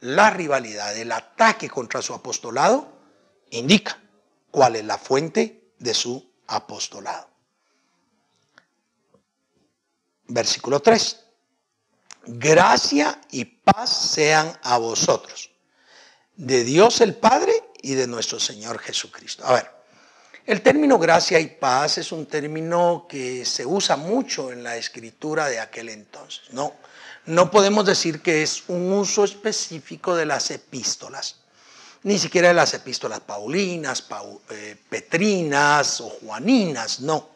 la 0.00 0.30
rivalidad, 0.30 0.96
el 0.96 1.12
ataque 1.12 1.68
contra 1.68 2.02
su 2.02 2.14
apostolado, 2.14 2.92
indica 3.50 4.00
cuál 4.50 4.76
es 4.76 4.84
la 4.84 4.98
fuente 4.98 5.72
de 5.78 5.94
su 5.94 6.32
apostolado. 6.46 7.28
Versículo 10.28 10.80
3 10.80 11.26
gracia 12.26 13.20
y 13.30 13.44
paz 13.44 14.10
sean 14.10 14.58
a 14.62 14.78
vosotros, 14.78 15.50
de 16.34 16.64
Dios 16.64 17.00
el 17.00 17.14
Padre 17.14 17.52
y 17.82 17.94
de 17.94 18.06
nuestro 18.06 18.40
Señor 18.40 18.78
Jesucristo. 18.78 19.44
A 19.46 19.52
ver, 19.54 19.75
el 20.46 20.62
término 20.62 20.98
gracia 20.98 21.40
y 21.40 21.48
paz 21.48 21.98
es 21.98 22.12
un 22.12 22.26
término 22.26 23.06
que 23.08 23.44
se 23.44 23.66
usa 23.66 23.96
mucho 23.96 24.52
en 24.52 24.62
la 24.62 24.76
escritura 24.76 25.48
de 25.48 25.58
aquel 25.58 25.88
entonces. 25.88 26.52
No, 26.52 26.74
no 27.26 27.50
podemos 27.50 27.84
decir 27.84 28.22
que 28.22 28.44
es 28.44 28.62
un 28.68 28.92
uso 28.92 29.24
específico 29.24 30.14
de 30.14 30.24
las 30.24 30.52
epístolas, 30.52 31.40
ni 32.04 32.18
siquiera 32.18 32.48
de 32.48 32.54
las 32.54 32.74
epístolas 32.74 33.20
paulinas, 33.20 34.06
eh, 34.50 34.76
petrinas 34.88 36.00
o 36.00 36.08
juaninas, 36.10 37.00
no. 37.00 37.30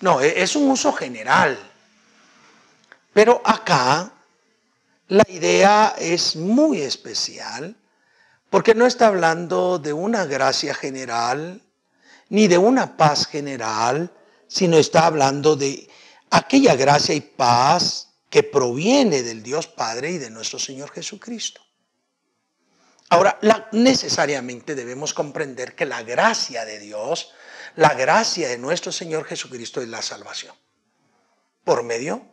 No, 0.00 0.20
e, 0.20 0.42
es 0.42 0.56
un 0.56 0.68
uso 0.70 0.92
general. 0.92 1.56
Pero 3.12 3.40
acá 3.44 4.12
la 5.06 5.24
idea 5.28 5.94
es 5.98 6.34
muy 6.34 6.80
especial 6.80 7.76
porque 8.48 8.74
no 8.74 8.86
está 8.86 9.06
hablando 9.06 9.78
de 9.78 9.92
una 9.92 10.24
gracia 10.24 10.74
general 10.74 11.62
ni 12.30 12.48
de 12.48 12.58
una 12.58 12.96
paz 12.96 13.26
general, 13.26 14.12
sino 14.48 14.78
está 14.78 15.06
hablando 15.06 15.56
de 15.56 15.88
aquella 16.30 16.74
gracia 16.74 17.14
y 17.14 17.20
paz 17.20 18.08
que 18.30 18.42
proviene 18.42 19.22
del 19.22 19.42
Dios 19.42 19.66
Padre 19.66 20.12
y 20.12 20.18
de 20.18 20.30
nuestro 20.30 20.58
Señor 20.58 20.90
Jesucristo. 20.90 21.60
Ahora, 23.10 23.38
necesariamente 23.72 24.76
debemos 24.76 25.12
comprender 25.12 25.74
que 25.74 25.84
la 25.84 26.04
gracia 26.04 26.64
de 26.64 26.78
Dios, 26.78 27.32
la 27.74 27.94
gracia 27.94 28.48
de 28.48 28.56
nuestro 28.56 28.92
Señor 28.92 29.24
Jesucristo 29.24 29.82
es 29.82 29.88
la 29.88 30.00
salvación. 30.00 30.54
Por 31.64 31.82
medio 31.82 32.24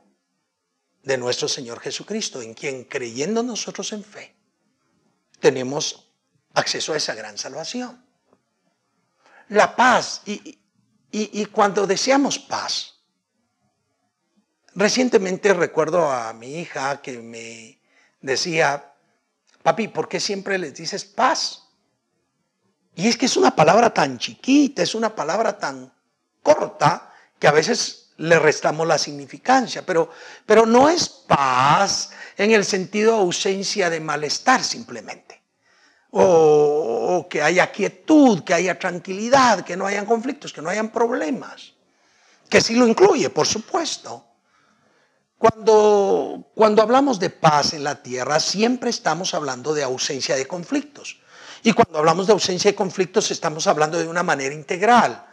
de 1.01 1.17
nuestro 1.17 1.47
Señor 1.47 1.79
Jesucristo, 1.79 2.43
en 2.43 2.53
quien 2.53 2.83
creyendo 2.83 3.41
nosotros 3.41 3.91
en 3.93 4.03
fe, 4.03 4.36
tenemos 5.39 6.12
acceso 6.53 6.93
a 6.93 6.97
esa 6.97 7.15
gran 7.15 7.39
salvación. 7.39 8.07
La 9.49 9.75
paz, 9.75 10.21
y, 10.25 10.60
y, 11.12 11.45
cuando 11.45 11.88
deseamos 11.88 12.38
paz, 12.38 12.95
recientemente 14.75 15.53
recuerdo 15.53 16.12
a 16.12 16.33
mi 16.33 16.60
hija 16.60 17.01
que 17.01 17.19
me 17.19 17.81
decía, 18.21 18.93
papi, 19.63 19.88
¿por 19.88 20.10
qué 20.10 20.19
siempre 20.19 20.57
les 20.57 20.75
dices 20.75 21.05
paz? 21.05 21.63
Y 22.95 23.07
es 23.07 23.15
que 23.15 23.27
es 23.27 23.38
una 23.38 23.55
palabra 23.55 23.93
tan 23.93 24.17
chiquita, 24.17 24.83
es 24.83 24.95
una 24.95 25.15
palabra 25.15 25.57
tan 25.57 25.93
corta, 26.43 27.13
que 27.39 27.47
a 27.47 27.51
veces 27.51 28.07
le 28.17 28.39
restamos 28.39 28.88
la 28.88 28.97
significancia, 28.97 29.86
pero, 29.86 30.10
pero 30.45 30.65
no 30.65 30.89
es 30.89 31.07
paz 31.07 32.10
en 32.36 32.51
el 32.51 32.65
sentido 32.65 33.13
de 33.13 33.19
ausencia 33.19 33.89
de 33.89 33.99
malestar 33.99 34.63
simplemente. 34.63 35.27
O, 36.19 37.27
que 37.30 37.41
haya 37.41 37.71
quietud, 37.71 38.43
que 38.43 38.53
haya 38.53 38.77
tranquilidad, 38.77 39.62
que 39.62 39.77
no 39.77 39.86
hayan 39.86 40.06
conflictos, 40.06 40.53
que 40.53 40.62
no 40.62 40.69
hayan 40.69 40.89
problemas. 40.91 41.73
Que 42.49 42.62
sí 42.62 42.75
lo 42.75 42.88
incluye, 42.88 43.30
por 43.30 43.45
supuesto. 43.45 44.25
Cuando, 45.38 46.49
cuando 46.56 46.82
hablamos 46.82 47.19
de 47.19 47.30
paz 47.30 47.73
en 47.73 47.84
la 47.84 48.01
tierra, 48.01 48.39
siempre 48.39 48.89
estamos 48.89 49.34
hablando 49.34 49.73
de 49.73 49.84
ausencia 49.84 50.36
de 50.36 50.47
conflictos. 50.47 51.19
Y 51.63 51.73
cuando 51.73 51.99
hablamos 51.99 52.27
de 52.27 52.34
ausencia 52.34 52.71
de 52.71 52.75
conflictos, 52.75 53.30
estamos 53.30 53.67
hablando 53.67 53.99
de 53.99 54.08
una 54.08 54.23
manera 54.23 54.56
integral 54.56 55.25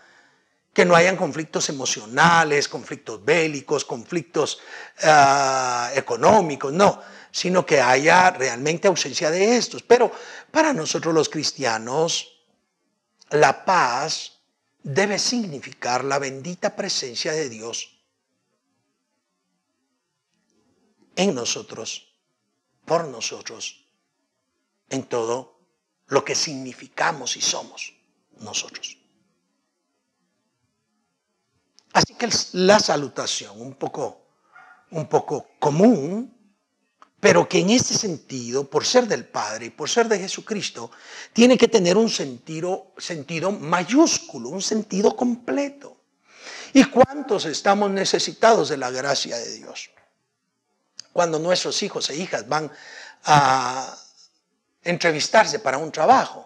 que 0.75 0.85
no 0.85 0.97
hayan 0.97 1.16
conflictos 1.16 1.68
emocionales, 1.68 2.68
conflictos 2.68 3.25
bélicos, 3.25 3.85
conflictos 3.85 4.59
ah, 5.05 5.90
económicos, 5.94 6.73
no, 6.73 7.01
sino 7.35 7.66
que 7.66 7.81
haya 7.81 8.31
realmente 8.31 8.87
ausencia 8.87 9.29
de 9.29 9.57
estos. 9.57 9.83
Pero 9.83 10.12
para 10.53 10.73
nosotros 10.73 11.12
los 11.12 11.29
cristianos, 11.29 12.29
la 13.31 13.64
paz 13.64 14.38
debe 14.85 15.18
significar 15.18 16.05
la 16.05 16.20
bendita 16.20 16.77
presencia 16.77 17.33
de 17.33 17.49
Dios 17.49 17.90
en 21.16 21.35
nosotros, 21.35 22.14
por 22.85 23.09
nosotros, 23.09 23.85
en 24.88 25.03
todo 25.03 25.59
lo 26.07 26.25
que 26.25 26.37
significamos 26.37 27.37
y 27.37 27.40
somos 27.40 27.94
nosotros. 28.38 28.97
Así 31.94 32.14
que 32.14 32.29
la 32.53 32.79
salutación, 32.79 33.61
un 33.61 33.75
poco, 33.75 34.23
un 34.92 35.09
poco 35.09 35.49
común, 35.59 36.34
pero 37.25 37.49
que 37.49 37.61
en 37.61 37.71
este 37.71 37.95
sentido, 37.95 38.69
por 38.69 38.85
ser 38.85 39.09
del 39.09 39.25
Padre 39.25 39.65
y 39.65 39.71
por 39.71 39.89
ser 39.89 40.09
de 40.09 40.19
Jesucristo, 40.19 40.91
tiene 41.33 41.57
que 41.57 41.69
tener 41.69 41.97
un 41.97 42.11
sentido, 42.11 42.93
sentido 42.99 43.51
mayúsculo, 43.51 44.51
un 44.51 44.61
sentido 44.61 45.17
completo. 45.17 45.97
¿Y 46.75 46.85
cuántos 46.85 47.47
estamos 47.47 47.91
necesitados 47.91 48.69
de 48.69 48.77
la 48.77 48.91
gracia 48.91 49.39
de 49.39 49.53
Dios? 49.55 49.91
Cuando 51.15 51.39
nuestros 51.39 51.83
hijos 51.83 52.11
e 52.11 52.17
hijas 52.17 52.47
van 52.47 52.71
a 53.25 53.97
entrevistarse 54.83 55.61
para 55.61 55.79
un 55.79 55.91
trabajo, 55.91 56.44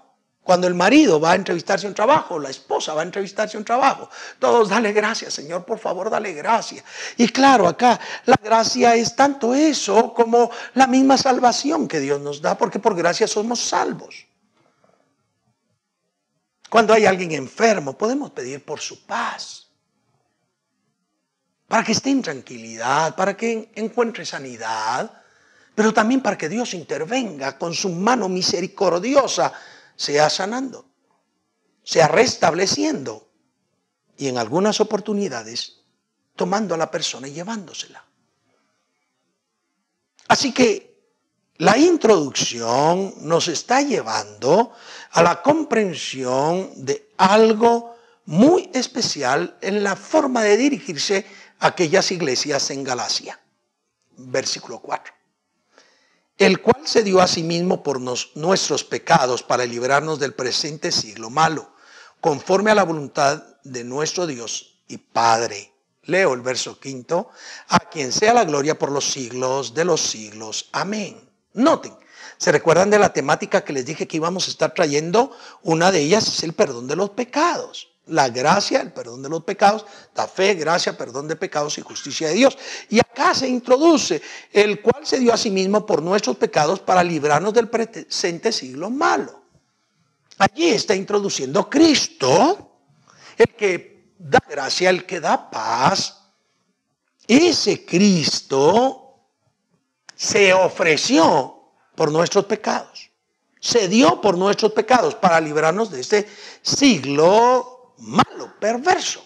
cuando 0.49 0.67
el 0.67 0.75
marido 0.75 1.21
va 1.21 1.33
a 1.33 1.35
entrevistarse 1.35 1.87
un 1.87 1.93
trabajo, 1.93 2.39
la 2.39 2.49
esposa 2.49 2.95
va 2.95 3.03
a 3.03 3.05
entrevistarse 3.05 3.59
un 3.59 3.67
trabajo, 3.67 4.09
todos 4.39 4.71
dale 4.71 4.95
gracias, 4.95 5.35
Señor, 5.35 5.67
por 5.67 5.79
favor, 5.79 6.09
dale 6.09 6.33
gracias. 6.33 6.83
Y 7.19 7.29
claro, 7.29 7.69
acá 7.69 8.01
la 8.25 8.37
gracia 8.43 8.95
es 8.95 9.15
tanto 9.15 9.53
eso 9.53 10.15
como 10.15 10.51
la 10.73 10.87
misma 10.87 11.19
salvación 11.19 11.87
que 11.87 12.01
Dios 12.01 12.19
nos 12.23 12.41
da, 12.41 12.57
porque 12.57 12.79
por 12.79 12.97
gracia 12.97 13.29
somos 13.29 13.61
salvos. 13.61 14.27
Cuando 16.71 16.95
hay 16.95 17.05
alguien 17.05 17.33
enfermo, 17.33 17.99
podemos 17.99 18.31
pedir 18.31 18.65
por 18.65 18.81
su 18.81 19.05
paz, 19.05 19.67
para 21.67 21.85
que 21.85 21.93
esté 21.93 22.09
en 22.09 22.23
tranquilidad, 22.23 23.15
para 23.17 23.37
que 23.37 23.71
encuentre 23.75 24.25
sanidad, 24.25 25.13
pero 25.75 25.93
también 25.93 26.23
para 26.23 26.39
que 26.39 26.49
Dios 26.49 26.73
intervenga 26.73 27.59
con 27.59 27.75
su 27.75 27.91
mano 27.91 28.31
misericordiosa 28.31 29.53
sea 29.99 30.31
sanando, 30.31 30.87
sea 31.83 32.07
restableciendo 32.07 33.29
y 34.17 34.29
en 34.29 34.39
algunas 34.39 34.81
oportunidades 34.81 35.81
tomando 36.37 36.75
a 36.75 36.79
la 36.79 36.91
persona 36.91 37.27
y 37.27 37.33
llevándosela. 37.33 38.05
Así 40.29 40.53
que 40.53 41.13
la 41.57 41.77
introducción 41.77 43.15
nos 43.23 43.49
está 43.49 43.83
llevando 43.83 44.73
a 45.11 45.23
la 45.23 45.43
comprensión 45.43 46.71
de 46.77 47.11
algo 47.17 47.97
muy 48.27 48.71
especial 48.73 49.59
en 49.61 49.83
la 49.83 49.97
forma 49.97 50.45
de 50.45 50.57
dirigirse 50.57 51.27
a 51.59 51.69
aquellas 51.69 52.13
iglesias 52.13 52.71
en 52.71 52.85
Galacia. 52.85 53.41
Versículo 54.17 54.79
4 54.79 55.18
el 56.39 56.63
cual 56.63 56.87
se 56.87 57.03
dio 57.03 57.21
a 57.21 57.27
sí 57.27 57.43
mismo 57.43 57.83
por 57.83 58.01
nuestros 58.01 58.85
pecados 58.85 59.43
para 59.43 59.67
librarnos 59.67 60.21
del 60.21 60.35
presente 60.35 60.93
siglo 60.93 61.31
malo, 61.31 61.73
conforme 62.21 62.71
a 62.71 62.77
la 62.77 62.85
voluntad 62.85 63.43
de 63.65 63.83
nuestro 63.83 64.27
Dios 64.27 64.79
y 64.87 64.99
Padre. 64.99 65.73
Leo 66.05 66.33
el 66.33 66.41
verso 66.41 66.79
quinto, 66.79 67.29
a 67.69 67.81
quien 67.81 68.13
sea 68.13 68.33
la 68.33 68.45
gloria 68.45 68.79
por 68.79 68.93
los 68.93 69.05
siglos 69.11 69.75
de 69.75 69.85
los 69.85 70.01
siglos. 70.01 70.69
Amén. 70.73 71.29
Noten, 71.53 71.95
¿se 72.39 72.53
recuerdan 72.53 72.89
de 72.89 73.01
la 73.01 73.13
temática 73.13 73.65
que 73.65 73.73
les 73.73 73.85
dije 73.85 74.07
que 74.07 74.17
íbamos 74.17 74.47
a 74.47 74.51
estar 74.51 74.73
trayendo? 74.73 75.37
Una 75.63 75.91
de 75.91 76.01
ellas 76.01 76.29
es 76.29 76.45
el 76.45 76.55
perdón 76.55 76.87
de 76.87 76.97
los 76.97 77.11
pecados 77.11 77.89
la 78.09 78.29
gracia, 78.29 78.81
el 78.81 78.93
perdón 78.93 79.23
de 79.23 79.29
los 79.29 79.45
pecados, 79.45 79.85
la 80.15 80.27
fe, 80.27 80.55
gracia, 80.55 80.97
perdón 80.97 81.29
de 81.29 81.37
pecados 81.37 81.79
y 81.79 81.83
justicia 81.83 82.29
de 82.29 82.35
Dios. 82.35 82.59
Y 82.89 82.99
acá 82.99 83.35
se 83.35 83.49
introduce 83.49 84.21
el 84.53 84.81
cual 84.81 85.07
se 85.07 85.19
dio 85.19 85.33
a 85.33 85.37
sí 85.37 85.51
mismo 85.51 85.85
por 85.85 86.03
nuestros 86.03 86.37
pecados 86.37 86.81
para 86.81 87.03
librarnos 87.03 87.55
del 87.55 87.69
presente 87.69 88.53
siglo 88.53 88.91
malo. 88.91 89.43
Allí 90.39 90.69
está 90.69 90.95
introduciendo 90.95 91.69
Cristo, 91.69 92.81
el 93.37 93.55
que 93.55 94.15
da 94.19 94.43
gracia, 94.49 94.91
el 94.91 95.05
que 95.05 95.21
da 95.21 95.51
paz. 95.51 96.17
Ese 97.27 97.85
Cristo 97.85 99.09
se 100.15 100.53
ofreció 100.55 101.73
por 101.95 102.13
nuestros 102.13 102.45
pecados. 102.47 103.11
Se 103.61 103.89
dio 103.89 104.21
por 104.21 104.39
nuestros 104.39 104.73
pecados 104.73 105.17
para 105.17 105.41
librarnos 105.41 105.91
de 105.91 106.01
este 106.01 106.29
siglo 106.63 107.78
malo, 107.99 108.55
perverso. 108.59 109.25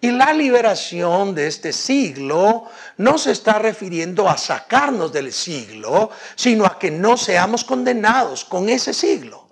Y 0.00 0.12
la 0.12 0.32
liberación 0.32 1.34
de 1.34 1.48
este 1.48 1.72
siglo 1.72 2.66
no 2.98 3.18
se 3.18 3.32
está 3.32 3.58
refiriendo 3.58 4.28
a 4.28 4.36
sacarnos 4.36 5.12
del 5.12 5.32
siglo, 5.32 6.10
sino 6.36 6.64
a 6.66 6.78
que 6.78 6.90
no 6.90 7.16
seamos 7.16 7.64
condenados 7.64 8.44
con 8.44 8.68
ese 8.68 8.94
siglo. 8.94 9.48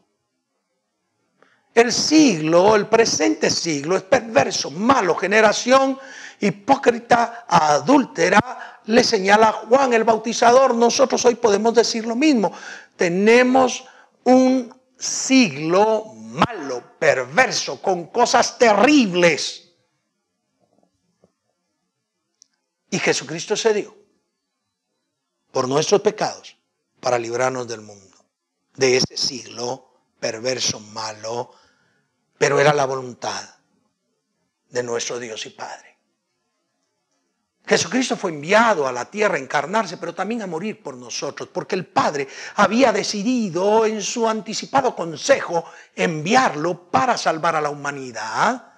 El 1.74 1.92
siglo, 1.92 2.76
el 2.76 2.86
presente 2.86 3.50
siglo, 3.50 3.96
es 3.96 4.02
perverso, 4.02 4.70
malo, 4.70 5.14
generación 5.16 5.98
hipócrita, 6.40 7.44
adúltera, 7.48 8.80
le 8.86 9.02
señala 9.02 9.52
Juan 9.52 9.92
el 9.92 10.04
Bautizador. 10.04 10.74
Nosotros 10.74 11.24
hoy 11.24 11.34
podemos 11.34 11.74
decir 11.74 12.06
lo 12.06 12.14
mismo. 12.14 12.52
Tenemos 12.96 13.84
un 14.24 14.74
siglo 14.96 16.14
malo, 16.36 16.98
perverso, 16.98 17.80
con 17.80 18.06
cosas 18.08 18.58
terribles. 18.58 19.72
Y 22.90 22.98
Jesucristo 22.98 23.56
se 23.56 23.74
dio 23.74 23.96
por 25.50 25.68
nuestros 25.68 26.00
pecados 26.02 26.56
para 27.00 27.18
librarnos 27.18 27.66
del 27.66 27.80
mundo, 27.80 28.16
de 28.74 28.96
ese 28.96 29.16
siglo 29.16 29.92
perverso, 30.20 30.80
malo, 30.80 31.52
pero 32.38 32.60
era 32.60 32.72
la 32.72 32.84
voluntad 32.84 33.56
de 34.68 34.82
nuestro 34.82 35.18
Dios 35.18 35.46
y 35.46 35.50
Padre. 35.50 35.95
Jesucristo 37.66 38.16
fue 38.16 38.30
enviado 38.30 38.86
a 38.86 38.92
la 38.92 39.06
tierra 39.06 39.34
a 39.36 39.40
encarnarse, 39.40 39.96
pero 39.96 40.14
también 40.14 40.42
a 40.42 40.46
morir 40.46 40.82
por 40.82 40.96
nosotros, 40.96 41.48
porque 41.52 41.74
el 41.74 41.84
Padre 41.84 42.28
había 42.54 42.92
decidido 42.92 43.84
en 43.84 44.00
su 44.02 44.28
anticipado 44.28 44.94
consejo 44.94 45.64
enviarlo 45.94 46.90
para 46.90 47.16
salvar 47.16 47.56
a 47.56 47.60
la 47.60 47.70
humanidad. 47.70 48.72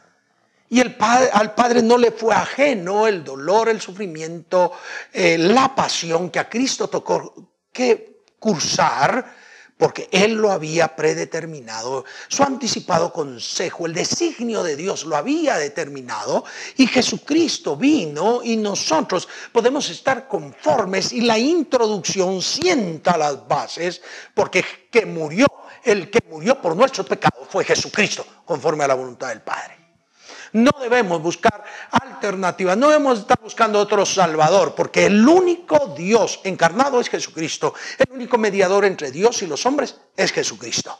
Y 0.71 0.81
el 0.81 0.97
padre, 0.97 1.31
al 1.33 1.55
Padre 1.55 1.83
no 1.83 1.97
le 1.97 2.13
fue 2.13 2.35
ajeno 2.35 3.07
el 3.07 3.25
dolor, 3.25 3.69
el 3.71 3.81
sufrimiento, 3.81 4.73
eh, 5.13 5.39
la 5.39 5.75
pasión 5.75 6.31
que 6.31 6.39
a 6.39 6.49
Cristo 6.49 6.89
tocó 6.89 7.35
que 7.73 8.23
cursar 8.39 9.35
porque 9.79 10.09
Él 10.11 10.35
lo 10.35 10.51
había 10.51 10.95
predeterminado, 10.95 12.05
su 12.29 12.43
anticipado 12.43 13.13
consejo, 13.13 13.87
el 13.87 13.95
designio 13.95 14.63
de 14.63 14.77
Dios 14.77 15.05
lo 15.05 15.17
había 15.17 15.57
determinado 15.57 16.45
y 16.77 16.87
Jesucristo 16.87 17.77
vino 17.77 18.41
y 18.43 18.57
nosotros 18.57 19.29
podemos 19.53 19.89
estar 19.89 20.27
conformes 20.29 21.13
y 21.13 21.21
la 21.21 21.39
introducción 21.39 22.43
sienta 22.43 23.17
las 23.17 23.47
bases 23.47 24.03
porque 24.35 24.65
que 24.91 25.07
murió, 25.07 25.47
el 25.85 26.11
que 26.11 26.21
murió 26.29 26.61
por 26.61 26.75
nuestros 26.75 27.07
pecados 27.07 27.47
fue 27.49 27.65
Jesucristo, 27.65 28.27
conforme 28.45 28.85
a 28.85 28.89
la 28.89 28.95
voluntad 28.95 29.29
del 29.29 29.43
Padre. 29.43 29.78
No 30.53 30.71
debemos 30.81 31.21
buscar 31.23 31.65
alternativas, 31.91 32.77
no 32.77 32.89
debemos 32.89 33.21
estar 33.21 33.39
buscando 33.41 33.79
otro 33.79 34.07
Salvador, 34.07 34.75
porque 34.75 35.07
el 35.07 35.27
único 35.27 35.95
Dios 35.97 36.41
encarnado 36.45 37.01
es 37.01 37.09
Jesucristo. 37.09 37.75
El 37.99 38.13
único 38.13 38.39
mediador 38.39 38.85
entre 38.85 39.11
Dios 39.11 39.43
y 39.43 39.47
los 39.47 39.65
hombres 39.67 39.97
es 40.17 40.33
Jesucristo. 40.33 40.99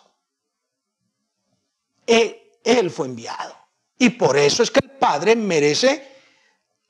Él, 2.07 2.91
fue 2.91 3.07
enviado. 3.07 3.57
Y 3.99 4.11
por 4.11 4.37
eso 4.37 4.63
es 4.63 4.71
que 4.71 4.81
el 4.81 4.91
Padre 4.91 5.37
merece 5.37 6.17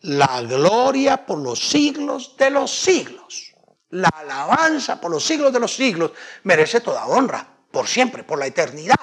la 0.01 0.43
gloria 0.43 1.27
por 1.27 1.39
los 1.39 1.59
siglos 1.59 2.37
de 2.37 2.51
los 2.51 2.71
siglos. 2.71 3.55
La 3.91 4.09
alabanza 4.09 5.01
por 5.01 5.11
los 5.11 5.25
siglos 5.25 5.53
de 5.53 5.61
los 5.61 5.75
siglos 5.75 6.13
merece 6.45 6.81
toda 6.81 7.07
honra, 7.07 7.47
por 7.71 7.89
siempre, 7.89 8.23
por 8.23 8.39
la 8.39 8.47
eternidad, 8.47 8.97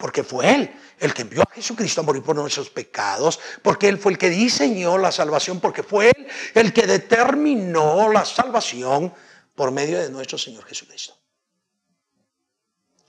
porque 0.00 0.24
fue 0.24 0.52
Él 0.52 0.80
el 0.98 1.12
que 1.12 1.22
envió 1.22 1.42
a 1.42 1.54
Jesucristo 1.54 2.00
a 2.00 2.04
morir 2.04 2.22
por 2.22 2.34
nuestros 2.34 2.70
pecados, 2.70 3.38
porque 3.62 3.86
Él 3.86 3.98
fue 3.98 4.12
el 4.12 4.18
que 4.18 4.30
diseñó 4.30 4.96
la 4.96 5.12
salvación, 5.12 5.60
porque 5.60 5.82
fue 5.82 6.10
Él 6.16 6.26
el 6.54 6.72
que 6.72 6.86
determinó 6.86 8.10
la 8.10 8.24
salvación 8.24 9.12
por 9.54 9.70
medio 9.70 9.98
de 9.98 10.10
nuestro 10.10 10.38
Señor 10.38 10.64
Jesucristo. 10.64 11.14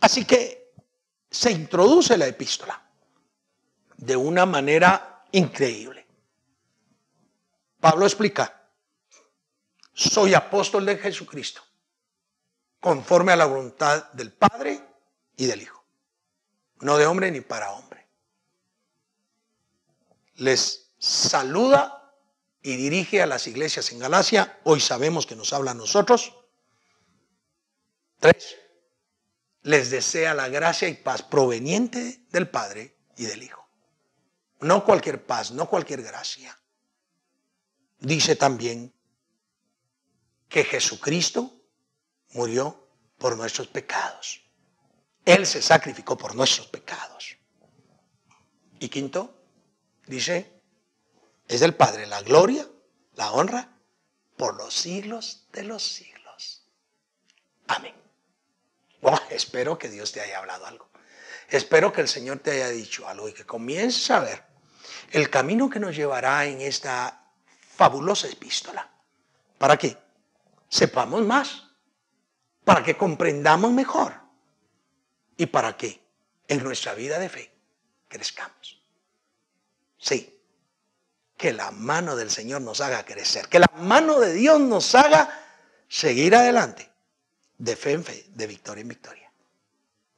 Así 0.02 0.26
que 0.26 0.74
se 1.30 1.52
introduce 1.52 2.18
la 2.18 2.28
epístola 2.28 2.80
de 3.96 4.16
una 4.18 4.46
manera 4.46 5.24
increíble. 5.32 6.06
Pablo 7.80 8.06
explica, 8.06 8.68
soy 9.94 10.34
apóstol 10.34 10.86
de 10.86 10.98
Jesucristo, 10.98 11.62
conforme 12.82 13.32
a 13.32 13.38
la 13.38 13.46
voluntad 13.46 14.12
del 14.12 14.34
Padre 14.34 14.84
y 15.38 15.46
del 15.46 15.62
Hijo 15.62 15.81
no 16.82 16.98
de 16.98 17.06
hombre 17.06 17.32
ni 17.32 17.42
para 17.42 17.72
hombre. 17.72 18.08
Les 20.36 20.92
saluda 20.98 22.16
y 22.62 22.76
dirige 22.76 23.22
a 23.22 23.28
las 23.28 23.48
iglesias 23.48 23.92
en 23.92 24.00
Galacia. 24.00 24.60
Hoy 24.64 24.80
sabemos 24.80 25.26
que 25.26 25.36
nos 25.36 25.54
habla 25.54 25.72
a 25.72 25.76
nosotros. 25.76 26.34
Tres, 28.20 28.56
les 29.64 29.90
desea 29.90 30.34
la 30.34 30.48
gracia 30.48 30.88
y 30.88 30.94
paz 30.96 31.24
proveniente 31.24 32.26
del 32.30 32.50
Padre 32.50 32.96
y 33.18 33.26
del 33.26 33.44
Hijo. 33.44 33.68
No 34.60 34.86
cualquier 34.86 35.26
paz, 35.26 35.52
no 35.52 35.68
cualquier 35.68 36.04
gracia. 36.04 36.58
Dice 38.00 38.36
también 38.36 38.94
que 40.50 40.64
Jesucristo 40.64 41.52
murió 42.34 42.88
por 43.18 43.38
nuestros 43.38 43.68
pecados. 43.68 44.42
Él 45.26 45.46
se 45.46 45.62
sacrificó 45.62 46.18
por 46.18 46.36
nuestros 46.36 46.68
pecados. 46.68 47.38
Y 48.80 48.90
quinto, 48.90 49.36
dice, 50.08 50.52
es 51.48 51.60
del 51.60 51.76
Padre 51.76 52.08
la 52.08 52.22
gloria, 52.22 52.68
la 53.16 53.32
honra, 53.32 53.70
por 54.38 54.56
los 54.56 54.74
siglos 54.74 55.48
de 55.52 55.64
los 55.64 55.84
siglos. 55.84 56.66
Amén. 57.68 57.94
espero 59.30 59.78
que 59.78 59.90
Dios 59.90 60.12
te 60.12 60.22
haya 60.22 60.40
hablado 60.40 60.66
algo. 60.66 60.90
Espero 61.50 61.92
que 61.92 62.02
el 62.02 62.08
Señor 62.08 62.40
te 62.40 62.52
haya 62.52 62.70
dicho 62.70 63.08
algo 63.08 63.30
y 63.30 63.34
que 63.34 63.46
comiences 63.46 64.10
a 64.10 64.22
ver 64.22 64.44
el 65.12 65.30
camino 65.30 65.70
que 65.70 65.80
nos 65.80 65.96
llevará 65.96 66.46
en 66.46 66.62
esta 66.62 67.32
fabulosa 67.76 68.28
epístola. 68.28 68.90
¿Para 69.58 69.78
qué? 69.78 69.98
Sepamos 70.70 71.22
más, 71.26 71.68
para 72.64 72.84
que 72.84 72.98
comprendamos 72.98 73.72
mejor 73.72 74.21
y 75.42 75.48
para 75.48 75.76
que 75.76 76.00
en 76.48 76.64
nuestra 76.64 76.94
vida 76.94 77.18
de 77.18 77.28
fe 77.28 77.52
crezcamos. 78.08 78.80
Sí, 79.98 80.40
que 81.36 81.52
la 81.52 81.72
mano 81.72 82.16
del 82.16 82.30
Señor 82.30 82.62
nos 82.62 82.80
haga 82.80 83.04
crecer, 83.06 83.48
que 83.48 83.58
la 83.58 83.72
mano 83.78 84.20
de 84.20 84.34
Dios 84.34 84.60
nos 84.60 84.94
haga 84.94 85.44
seguir 85.88 86.36
adelante, 86.36 86.88
de 87.58 87.76
fe 87.76 87.94
en 87.94 88.04
fe, 88.04 88.24
de 88.28 88.46
victoria 88.46 88.84
en 88.84 88.90
victoria. 88.90 89.34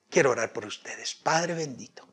Quiero 0.10 0.32
orar 0.32 0.52
por 0.52 0.66
ustedes. 0.66 1.16
Padre 1.16 1.54
bendito, 1.54 2.06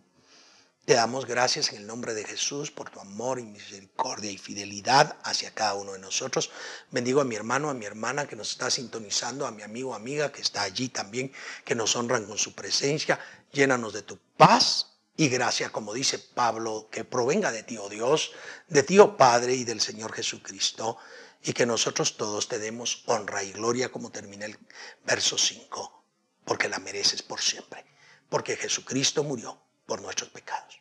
te 0.91 0.97
damos 0.97 1.25
gracias 1.25 1.71
en 1.71 1.77
el 1.77 1.87
nombre 1.87 2.15
de 2.15 2.25
Jesús 2.25 2.73
por 2.73 2.91
tu 2.91 2.99
amor 2.99 3.39
y 3.39 3.45
misericordia 3.45 4.29
y 4.29 4.39
fidelidad 4.39 5.17
hacia 5.23 5.55
cada 5.55 5.75
uno 5.75 5.93
de 5.93 6.01
nosotros. 6.01 6.51
Bendigo 6.91 7.21
a 7.21 7.25
mi 7.25 7.37
hermano, 7.37 7.71
a 7.71 7.75
mi 7.75 7.85
hermana 7.85 8.27
que 8.27 8.35
nos 8.35 8.51
está 8.51 8.73
sintonizando, 8.73 9.47
a 9.47 9.53
mi 9.53 9.63
amigo, 9.63 9.95
amiga 9.95 10.33
que 10.33 10.43
está 10.43 10.63
allí 10.63 10.89
también, 10.89 11.33
que 11.65 11.77
nos 11.77 11.95
honran 11.95 12.27
con 12.27 12.39
su 12.39 12.57
presencia. 12.57 13.21
Llénanos 13.53 13.93
de 13.93 14.03
tu 14.03 14.19
paz, 14.37 14.99
y 15.17 15.29
gracia, 15.29 15.71
como 15.71 15.95
dice 15.95 16.19
Pablo, 16.19 16.89
que 16.91 17.05
provenga 17.05 17.53
de 17.53 17.63
ti, 17.63 17.79
oh 17.79 17.89
Dios, 17.89 18.33
de 18.67 18.83
ti, 18.83 18.99
oh 18.99 19.17
Padre, 19.17 19.55
y 19.55 19.63
del 19.63 19.81
Señor 19.81 20.13
Jesucristo, 20.13 20.97
y 21.45 21.53
que 21.53 21.67
nosotros 21.67 22.17
todos 22.17 22.49
te 22.49 22.59
demos 22.59 23.05
honra 23.07 23.45
y 23.45 23.53
gloria, 23.53 23.93
como 23.93 24.11
termina 24.11 24.45
el 24.45 24.59
verso 25.05 25.39
5, 25.39 26.05
porque 26.45 26.69
la 26.69 26.81
mereces 26.81 27.23
por 27.23 27.41
siempre, 27.41 27.87
porque 28.29 28.57
Jesucristo 28.57 29.23
murió 29.23 29.57
por 29.87 30.03
nuestros 30.03 30.31
pecados. 30.31 30.80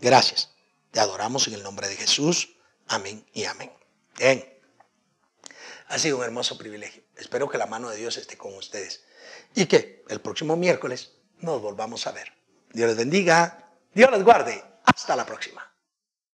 Gracias. 0.00 0.50
Te 0.90 1.00
adoramos 1.00 1.46
en 1.48 1.54
el 1.54 1.62
nombre 1.62 1.88
de 1.88 1.96
Jesús. 1.96 2.56
Amén 2.86 3.26
y 3.32 3.44
amén. 3.44 3.72
Bien. 4.18 4.44
Ha 5.88 5.98
sido 5.98 6.18
un 6.18 6.24
hermoso 6.24 6.56
privilegio. 6.58 7.02
Espero 7.16 7.48
que 7.48 7.58
la 7.58 7.66
mano 7.66 7.88
de 7.88 7.96
Dios 7.96 8.16
esté 8.16 8.36
con 8.36 8.54
ustedes 8.54 9.04
y 9.54 9.66
que 9.66 10.04
el 10.08 10.20
próximo 10.20 10.56
miércoles 10.56 11.12
nos 11.38 11.60
volvamos 11.60 12.06
a 12.06 12.12
ver. 12.12 12.32
Dios 12.72 12.88
les 12.88 12.96
bendiga. 12.96 13.70
Dios 13.94 14.10
les 14.10 14.22
guarde. 14.22 14.62
Hasta 14.84 15.16
la 15.16 15.26
próxima. 15.26 15.68